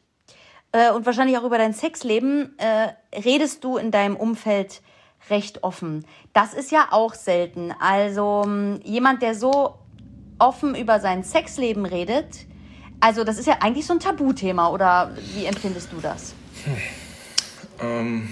äh, 0.73 0.91
und 0.91 1.07
wahrscheinlich 1.07 1.39
auch 1.39 1.45
über 1.45 1.59
dein 1.59 1.73
Sexleben 1.73 2.59
äh, 2.59 3.19
redest 3.19 3.65
du 3.65 3.77
in 3.77 3.91
deinem 3.91 4.17
Umfeld 4.17 4.83
recht 5.31 5.63
offen. 5.63 6.05
Das 6.33 6.53
ist 6.53 6.71
ja 6.71 6.89
auch 6.91 7.15
selten. 7.15 7.73
Also 7.81 8.43
ähm, 8.45 8.81
jemand, 8.85 9.23
der 9.23 9.35
so 9.35 9.77
offen 10.39 10.75
über 10.75 11.01
sein 11.01 11.23
Sexleben 11.23 11.87
redet, 11.87 12.47
also 13.01 13.25
das 13.25 13.39
ist 13.39 13.47
ja 13.47 13.59
eigentlich 13.61 13.87
so 13.87 13.95
ein 13.95 14.01
Tabuthema, 14.01 14.69
oder 14.69 15.13
wie 15.35 15.47
empfindest 15.47 15.93
du 15.93 16.01
das? 16.01 16.35
Hm. 16.65 16.77
Ähm, 17.81 18.29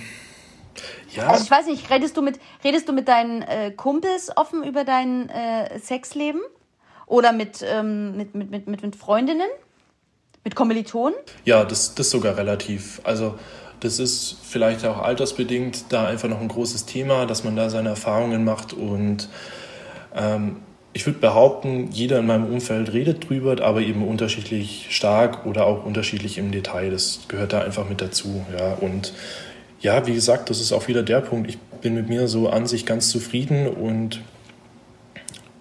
ja. 1.11 1.29
Also 1.29 1.45
ich 1.45 1.51
weiß 1.51 1.67
nicht, 1.67 1.91
redest 1.91 2.17
du 2.17 2.23
mit, 2.23 2.41
redest 2.65 2.89
du 2.89 2.93
mit 2.93 3.09
deinen 3.09 3.43
äh, 3.43 3.71
Kumpels 3.71 4.35
offen 4.37 4.65
über 4.65 4.85
dein 4.85 5.29
äh, 5.29 5.79
Sexleben? 5.79 6.41
Oder 7.07 7.33
mit, 7.33 7.63
ähm, 7.63 8.17
mit, 8.17 8.35
mit, 8.35 8.51
mit, 8.51 8.67
mit, 8.67 8.83
mit 8.83 8.97
Freundinnen? 8.97 9.49
Mit 10.45 10.55
Kommilitonen? 10.55 11.15
Ja, 11.45 11.65
das, 11.65 11.95
das 11.95 12.11
sogar 12.11 12.37
relativ. 12.37 13.01
Also 13.05 13.39
das 13.81 13.99
ist 13.99 14.39
vielleicht 14.43 14.85
auch 14.87 14.99
altersbedingt 14.99 15.93
da 15.93 16.07
einfach 16.07 16.29
noch 16.29 16.41
ein 16.41 16.49
großes 16.49 16.87
Thema, 16.87 17.27
dass 17.27 17.45
man 17.45 17.57
da 17.57 17.69
seine 17.69 17.91
Erfahrungen 17.91 18.45
macht 18.45 18.73
und 18.73 19.29
ähm, 20.15 20.57
ich 20.95 21.07
würde 21.07 21.19
behaupten, 21.19 21.91
jeder 21.91 22.19
in 22.19 22.27
meinem 22.27 22.47
Umfeld 22.47 22.93
redet 22.93 23.29
drüber, 23.29 23.63
aber 23.63 23.81
eben 23.81 24.07
unterschiedlich 24.07 24.89
stark 24.91 25.47
oder 25.47 25.67
auch 25.67 25.87
unterschiedlich 25.87 26.39
im 26.39 26.53
Detail. 26.53 26.91
Das 26.91 27.21
gehört 27.29 27.53
da 27.53 27.63
einfach 27.63 27.89
mit 27.89 28.01
dazu. 28.01 28.45
Ja. 28.59 28.75
Und 28.75 29.15
ja, 29.81 30.07
wie 30.07 30.15
gesagt, 30.15 30.51
das 30.51 30.61
ist 30.61 30.73
auch 30.73 30.89
wieder 30.89 31.03
der 31.03 31.21
Punkt. 31.21 31.49
Ich 31.49 31.59
bin 31.81 31.95
mit 31.95 32.09
mir 32.09 32.29
so 32.29 32.49
an 32.49 32.67
sich 32.67 32.87
ganz 32.87 33.09
zufrieden 33.09 33.67
und 33.67 34.21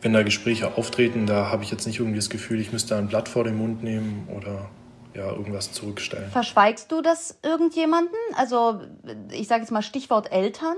wenn 0.02 0.14
da 0.14 0.24
Gespräche 0.24 0.78
auftreten, 0.78 1.28
da 1.28 1.50
habe 1.50 1.64
ich 1.64 1.72
jetzt 1.72 1.86
nicht 1.86 2.00
irgendwie 2.00 2.18
das 2.18 2.30
Gefühl, 2.30 2.60
ich 2.60 2.72
müsste 2.72 2.96
ein 2.98 3.08
Blatt 3.08 3.30
vor 3.30 3.44
den 3.44 3.58
Mund 3.58 3.84
nehmen 3.84 4.28
oder 4.36 4.70
ja, 5.14 5.30
irgendwas 5.32 5.72
zurückstellen. 5.72 6.30
Verschweigst 6.32 6.92
du 6.92 7.02
das 7.02 7.38
irgendjemanden? 7.44 8.16
Also 8.36 8.82
ich 9.32 9.48
sage 9.48 9.62
jetzt 9.62 9.72
mal 9.72 9.82
Stichwort 9.82 10.32
Eltern. 10.32 10.76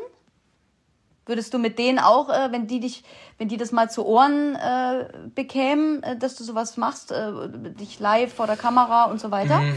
Würdest 1.26 1.54
du 1.54 1.58
mit 1.58 1.80
denen 1.80 2.00
auch, 2.00 2.30
äh, 2.30 2.52
wenn 2.52 2.68
die 2.68 2.82
dich, 2.82 3.04
wenn 3.38 3.48
die 3.48 3.58
das 3.58 3.72
mal 3.72 3.90
zu 3.90 4.06
Ohren 4.06 4.56
äh, 4.56 5.06
bekämen, 5.34 6.04
äh, 6.04 6.18
dass 6.18 6.36
du 6.36 6.44
sowas 6.44 6.76
machst, 6.76 7.12
äh, 7.12 7.32
dich 7.80 8.00
live 8.00 8.34
vor 8.34 8.46
der 8.46 8.58
Kamera 8.58 9.06
und 9.06 9.22
so 9.22 9.32
weiter? 9.32 9.62
Mhm. 9.62 9.76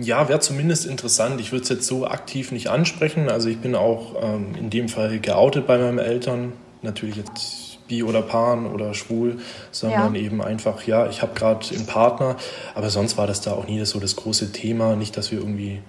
Ja, 0.00 0.28
wäre 0.28 0.40
zumindest 0.40 0.86
interessant. 0.86 1.40
Ich 1.40 1.52
würde 1.52 1.64
es 1.64 1.68
jetzt 1.68 1.86
so 1.86 2.06
aktiv 2.06 2.52
nicht 2.52 2.68
ansprechen. 2.68 3.28
Also 3.28 3.48
ich 3.48 3.58
bin 3.58 3.74
auch 3.74 4.14
ähm, 4.22 4.54
in 4.58 4.70
dem 4.70 4.88
Fall 4.88 5.18
geoutet 5.18 5.66
bei 5.66 5.76
meinen 5.76 5.98
Eltern. 5.98 6.52
Natürlich 6.82 7.16
jetzt 7.16 7.86
bi 7.86 8.02
oder 8.02 8.22
pan 8.22 8.66
oder 8.66 8.94
schwul, 8.94 9.38
sondern 9.70 10.14
ja. 10.14 10.20
eben 10.20 10.42
einfach, 10.42 10.86
ja, 10.86 11.06
ich 11.08 11.20
habe 11.20 11.34
gerade 11.34 11.66
einen 11.74 11.86
Partner. 11.86 12.36
Aber 12.74 12.88
sonst 12.90 13.18
war 13.18 13.26
das 13.26 13.42
da 13.42 13.52
auch 13.52 13.66
nie 13.66 13.84
so 13.84 14.00
das 14.00 14.16
große 14.16 14.52
Thema. 14.52 14.96
Nicht, 14.96 15.16
dass 15.16 15.30
wir 15.30 15.38
irgendwie 15.38 15.82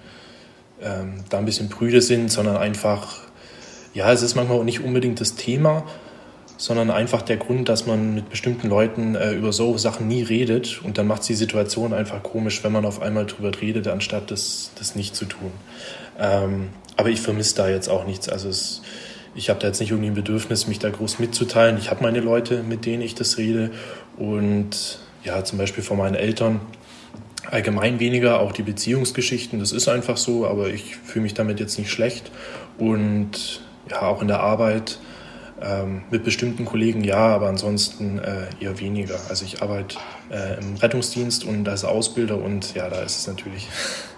ähm, 0.81 1.23
da 1.29 1.37
ein 1.37 1.45
bisschen 1.45 1.69
prüde 1.69 2.01
sind, 2.01 2.31
sondern 2.31 2.57
einfach, 2.57 3.19
ja, 3.93 4.11
es 4.11 4.21
ist 4.21 4.35
manchmal 4.35 4.59
auch 4.59 4.63
nicht 4.63 4.81
unbedingt 4.81 5.21
das 5.21 5.35
Thema, 5.35 5.85
sondern 6.57 6.89
einfach 6.89 7.21
der 7.21 7.37
Grund, 7.37 7.67
dass 7.69 7.85
man 7.85 8.15
mit 8.15 8.29
bestimmten 8.29 8.69
Leuten 8.69 9.15
äh, 9.15 9.33
über 9.33 9.51
so 9.51 9.77
Sachen 9.77 10.07
nie 10.07 10.23
redet 10.23 10.81
und 10.83 10.97
dann 10.97 11.07
macht 11.07 11.21
es 11.21 11.27
die 11.27 11.35
Situation 11.35 11.93
einfach 11.93 12.23
komisch, 12.23 12.63
wenn 12.63 12.71
man 12.71 12.85
auf 12.85 13.01
einmal 13.01 13.25
drüber 13.25 13.51
redet, 13.59 13.87
anstatt 13.87 14.31
das, 14.31 14.71
das 14.77 14.95
nicht 14.95 15.15
zu 15.15 15.25
tun. 15.25 15.51
Ähm, 16.17 16.69
aber 16.95 17.09
ich 17.09 17.19
vermisse 17.19 17.55
da 17.55 17.67
jetzt 17.67 17.89
auch 17.89 18.05
nichts. 18.05 18.29
Also 18.29 18.47
es, 18.47 18.81
ich 19.35 19.49
habe 19.49 19.59
da 19.59 19.67
jetzt 19.67 19.81
nicht 19.81 19.91
irgendwie 19.91 20.09
ein 20.09 20.15
Bedürfnis, 20.15 20.67
mich 20.67 20.79
da 20.79 20.89
groß 20.89 21.19
mitzuteilen. 21.19 21.77
Ich 21.77 21.91
habe 21.91 22.01
meine 22.03 22.21
Leute, 22.21 22.63
mit 22.63 22.85
denen 22.85 23.01
ich 23.01 23.15
das 23.15 23.37
rede 23.37 23.71
und 24.17 24.99
ja, 25.23 25.43
zum 25.43 25.57
Beispiel 25.57 25.83
von 25.83 25.97
meinen 25.97 26.15
Eltern. 26.15 26.61
Allgemein 27.51 27.99
weniger, 27.99 28.39
auch 28.39 28.51
die 28.51 28.63
Beziehungsgeschichten, 28.63 29.59
das 29.59 29.71
ist 29.71 29.87
einfach 29.87 30.17
so, 30.17 30.47
aber 30.47 30.69
ich 30.69 30.95
fühle 30.95 31.23
mich 31.23 31.33
damit 31.33 31.59
jetzt 31.59 31.77
nicht 31.77 31.91
schlecht. 31.91 32.31
Und 32.77 33.61
ja, 33.89 34.01
auch 34.01 34.21
in 34.21 34.27
der 34.27 34.39
Arbeit 34.39 34.99
ähm, 35.61 36.03
mit 36.11 36.23
bestimmten 36.23 36.65
Kollegen 36.65 37.03
ja, 37.03 37.17
aber 37.17 37.47
ansonsten 37.47 38.19
äh, 38.19 38.47
eher 38.59 38.79
weniger. 38.79 39.19
Also 39.29 39.45
ich 39.45 39.61
arbeite 39.61 39.97
äh, 40.29 40.59
im 40.59 40.75
Rettungsdienst 40.75 41.45
und 41.45 41.67
als 41.69 41.85
Ausbilder 41.85 42.37
und 42.37 42.75
ja, 42.75 42.89
da 42.89 43.01
ist 43.01 43.19
es 43.19 43.27
natürlich 43.27 43.67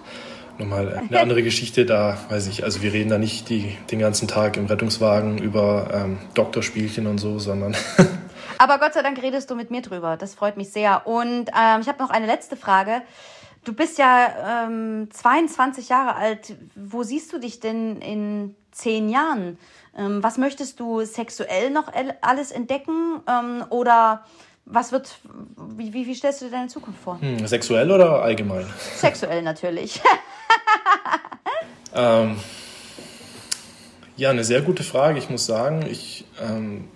nochmal 0.57 1.03
eine 1.07 1.19
andere 1.19 1.43
Geschichte. 1.43 1.85
Da 1.85 2.17
weiß 2.29 2.47
ich, 2.47 2.63
also 2.63 2.81
wir 2.81 2.93
reden 2.93 3.09
da 3.09 3.17
nicht 3.17 3.49
die, 3.49 3.75
den 3.91 3.99
ganzen 3.99 4.27
Tag 4.27 4.57
im 4.57 4.65
Rettungswagen 4.65 5.37
über 5.37 5.89
ähm, 5.93 6.17
Doktorspielchen 6.33 7.05
und 7.05 7.19
so, 7.19 7.37
sondern 7.39 7.75
Aber 8.57 8.79
Gott 8.79 8.93
sei 8.93 9.01
Dank 9.01 9.21
redest 9.21 9.49
du 9.49 9.55
mit 9.55 9.71
mir 9.71 9.81
drüber. 9.81 10.17
Das 10.17 10.35
freut 10.35 10.57
mich 10.57 10.71
sehr. 10.71 11.05
Und 11.07 11.49
ähm, 11.49 11.81
ich 11.81 11.87
habe 11.87 11.99
noch 11.99 12.09
eine 12.09 12.25
letzte 12.25 12.55
Frage. 12.55 13.01
Du 13.63 13.73
bist 13.73 13.97
ja 13.97 14.65
ähm, 14.65 15.09
22 15.11 15.89
Jahre 15.89 16.15
alt. 16.15 16.55
Wo 16.75 17.03
siehst 17.03 17.33
du 17.33 17.39
dich 17.39 17.59
denn 17.59 18.01
in 18.01 18.55
zehn 18.71 19.09
Jahren? 19.09 19.57
Ähm, 19.97 20.23
was 20.23 20.37
möchtest 20.37 20.79
du 20.79 21.03
sexuell 21.03 21.69
noch 21.71 21.91
alles 22.21 22.51
entdecken? 22.51 23.21
Ähm, 23.27 23.65
oder 23.69 24.23
was 24.65 24.91
wird, 24.91 25.19
wie, 25.75 25.93
wie, 25.93 26.07
wie, 26.07 26.15
stellst 26.15 26.41
du 26.41 26.45
dir 26.45 26.51
deine 26.51 26.67
Zukunft 26.67 27.01
vor? 27.01 27.19
Hm, 27.19 27.45
sexuell 27.47 27.89
oder 27.91 28.21
allgemein? 28.21 28.65
Sexuell 28.95 29.41
natürlich. 29.41 30.01
ähm, 31.93 32.37
ja, 34.17 34.29
eine 34.29 34.43
sehr 34.43 34.61
gute 34.61 34.83
Frage. 34.83 35.19
Ich 35.19 35.29
muss 35.29 35.45
sagen, 35.45 35.85
ich 35.89 36.25
ähm, 36.41 36.89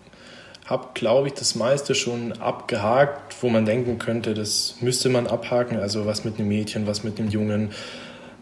habe, 0.71 0.87
glaube 0.93 1.27
ich, 1.27 1.33
das 1.33 1.55
meiste 1.55 1.95
schon 1.95 2.31
abgehakt, 2.39 3.35
wo 3.41 3.49
man 3.49 3.65
denken 3.65 3.99
könnte, 3.99 4.33
das 4.33 4.75
müsste 4.79 5.09
man 5.09 5.27
abhaken. 5.27 5.77
Also 5.77 6.05
was 6.05 6.23
mit 6.23 6.39
einem 6.39 6.47
Mädchen, 6.47 6.87
was 6.87 7.03
mit 7.03 7.19
einem 7.19 7.29
Jungen, 7.29 7.71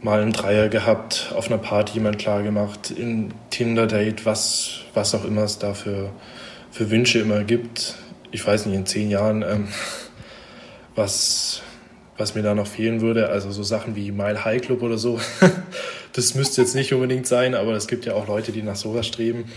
mal 0.02 0.22
einen 0.22 0.32
Dreier 0.32 0.70
gehabt, 0.70 1.34
auf 1.36 1.48
einer 1.48 1.58
Party 1.58 1.96
jemand 1.96 2.20
klar 2.20 2.44
gemacht, 2.44 2.92
in 2.92 3.34
Tinder-Date, 3.50 4.28
was, 4.28 4.82
was 4.94 5.16
auch 5.16 5.26
immer 5.26 5.42
es 5.42 5.58
da 5.58 5.74
für, 5.74 6.12
für 6.72 6.92
Wünsche 6.92 7.18
immer 7.20 7.44
gibt. 7.44 7.96
Ich 8.30 8.46
weiß 8.46 8.68
nicht, 8.68 8.76
in 8.76 8.86
zehn 8.86 9.10
Jahren, 9.10 9.42
ähm, 9.42 9.68
was, 10.96 11.64
was 12.16 12.36
mir 12.36 12.44
da 12.44 12.54
noch 12.54 12.68
fehlen 12.68 13.02
würde. 13.02 13.30
Also 13.30 13.50
so 13.50 13.64
Sachen 13.64 13.96
wie 13.96 14.12
Mile 14.12 14.46
High 14.46 14.62
Club 14.62 14.84
oder 14.84 15.00
so. 15.00 15.20
das 16.14 16.36
müsste 16.36 16.62
jetzt 16.62 16.76
nicht 16.76 16.94
unbedingt 16.94 17.26
sein, 17.26 17.56
aber 17.56 17.74
es 17.74 17.88
gibt 17.88 18.06
ja 18.06 18.14
auch 18.14 18.28
Leute, 18.28 18.52
die 18.52 18.62
nach 18.62 18.76
sowas 18.76 19.08
streben. 19.08 19.52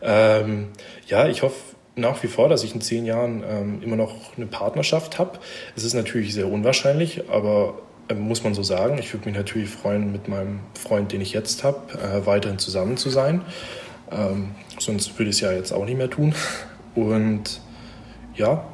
Ähm, 0.00 0.68
ja, 1.06 1.28
ich 1.28 1.42
hoffe, 1.42 1.73
nach 1.96 2.22
wie 2.22 2.26
vor, 2.26 2.48
dass 2.48 2.64
ich 2.64 2.74
in 2.74 2.80
zehn 2.80 3.04
Jahren 3.04 3.42
ähm, 3.48 3.82
immer 3.82 3.96
noch 3.96 4.36
eine 4.36 4.46
Partnerschaft 4.46 5.18
habe. 5.18 5.38
Es 5.76 5.84
ist 5.84 5.94
natürlich 5.94 6.34
sehr 6.34 6.50
unwahrscheinlich, 6.50 7.30
aber 7.30 7.78
äh, 8.08 8.14
muss 8.14 8.42
man 8.42 8.54
so 8.54 8.62
sagen. 8.62 8.98
Ich 8.98 9.12
würde 9.12 9.28
mich 9.28 9.36
natürlich 9.36 9.70
freuen, 9.70 10.12
mit 10.12 10.28
meinem 10.28 10.60
Freund, 10.74 11.12
den 11.12 11.20
ich 11.20 11.32
jetzt 11.32 11.62
habe, 11.62 11.78
äh, 11.98 12.26
weiterhin 12.26 12.58
zusammen 12.58 12.96
zu 12.96 13.10
sein. 13.10 13.42
Ähm, 14.10 14.50
sonst 14.78 15.18
würde 15.18 15.30
ich 15.30 15.36
es 15.36 15.40
ja 15.40 15.52
jetzt 15.52 15.72
auch 15.72 15.84
nicht 15.84 15.96
mehr 15.96 16.10
tun. 16.10 16.34
Und 16.94 17.60
ja, 18.34 18.64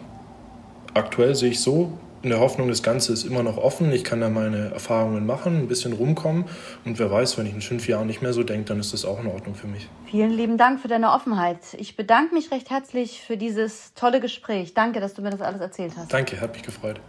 aktuell 0.94 1.35
sehe 1.35 1.50
ich 1.50 1.61
so, 1.61 1.92
in 2.22 2.30
der 2.30 2.40
Hoffnung, 2.40 2.68
das 2.68 2.83
Ganze 2.83 3.12
ist 3.12 3.24
immer 3.24 3.42
noch 3.42 3.56
offen. 3.56 3.90
Ich 3.92 4.04
kann 4.04 4.20
da 4.20 4.28
meine 4.28 4.70
Erfahrungen 4.72 5.24
machen, 5.24 5.56
ein 5.56 5.68
bisschen 5.68 5.92
rumkommen. 5.92 6.44
Und 6.85 6.98
wer 6.98 7.11
weiß, 7.11 7.38
wenn 7.38 7.46
ich 7.46 7.54
in 7.54 7.62
fünf 7.62 7.88
Jahren 7.88 8.06
nicht 8.06 8.20
mehr 8.20 8.33
so 8.33 8.42
denke, 8.42 8.66
dann 8.66 8.80
ist 8.80 8.92
das 8.92 9.04
auch 9.04 9.20
in 9.20 9.26
Ordnung 9.26 9.54
für 9.54 9.66
mich. 9.66 9.88
Vielen 10.11 10.30
lieben 10.30 10.59
Dank 10.59 10.80
für 10.80 10.88
deine 10.88 11.12
Offenheit. 11.12 11.59
Ich 11.78 11.96
bedanke 11.96 12.35
mich 12.35 12.50
recht 12.50 12.70
herzlich 12.70 13.22
für 13.26 13.37
dieses 13.37 13.94
tolle 13.94 14.20
Gespräch. 14.20 14.74
Danke, 14.74 15.00
dass 15.00 15.14
du 15.14 15.22
mir 15.22 15.30
das 15.30 15.40
alles 15.40 15.61
erzählt 15.61 15.92
hast. 15.96 16.12
Danke, 16.12 16.40
hat 16.40 16.52
mich 16.52 16.62
gefreut. 16.62 17.00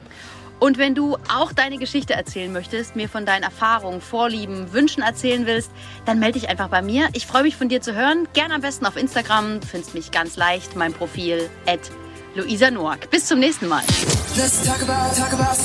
Und 0.59 0.77
wenn 0.77 0.93
du 0.93 1.17
auch 1.35 1.51
deine 1.53 1.79
Geschichte 1.79 2.13
erzählen 2.13 2.53
möchtest, 2.53 2.95
mir 2.95 3.09
von 3.09 3.25
deinen 3.25 3.41
Erfahrungen, 3.41 3.99
Vorlieben, 3.99 4.71
Wünschen 4.71 5.01
erzählen 5.01 5.47
willst, 5.47 5.71
dann 6.05 6.19
melde 6.19 6.39
dich 6.39 6.49
einfach 6.49 6.69
bei 6.69 6.83
mir. 6.83 7.09
Ich 7.13 7.25
freue 7.25 7.41
mich 7.41 7.55
von 7.55 7.67
dir 7.67 7.81
zu 7.81 7.95
hören. 7.95 8.27
Gerne 8.33 8.53
am 8.53 8.61
besten 8.61 8.85
auf 8.85 8.95
Instagram. 8.95 9.59
Du 9.59 9.65
findest 9.65 9.95
mich 9.95 10.11
ganz 10.11 10.37
leicht, 10.37 10.75
mein 10.75 10.93
Profil 10.93 11.49
at 11.65 11.91
Luisa 12.35 12.71
Noack. 12.71 13.09
Bis 13.09 13.25
zum 13.25 13.39
nächsten 13.39 13.67
Mal. 13.67 13.83
Talk 13.85 14.81
about, 14.81 15.15
talk 15.15 15.33
about 15.33 15.55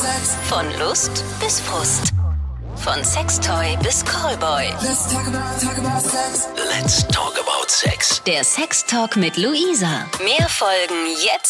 Von 0.48 0.66
Lust 0.78 1.24
bis 1.40 1.60
Frust. 1.60 2.12
Von 2.76 3.02
Sextoy 3.04 3.76
bis 3.82 4.04
Callboy. 4.04 4.66
Let's 4.82 5.12
talk 5.12 5.26
about, 5.26 5.60
talk 5.60 5.78
about 5.78 6.00
sex. 6.00 6.48
Let's 6.56 7.06
talk 7.08 7.38
about 7.38 7.70
sex. 7.70 8.22
Der 8.26 8.44
Sextalk 8.44 9.16
mit 9.16 9.36
Luisa. 9.36 10.06
Mehr 10.22 10.48
Folgen 10.48 11.06
jetzt 11.24 11.46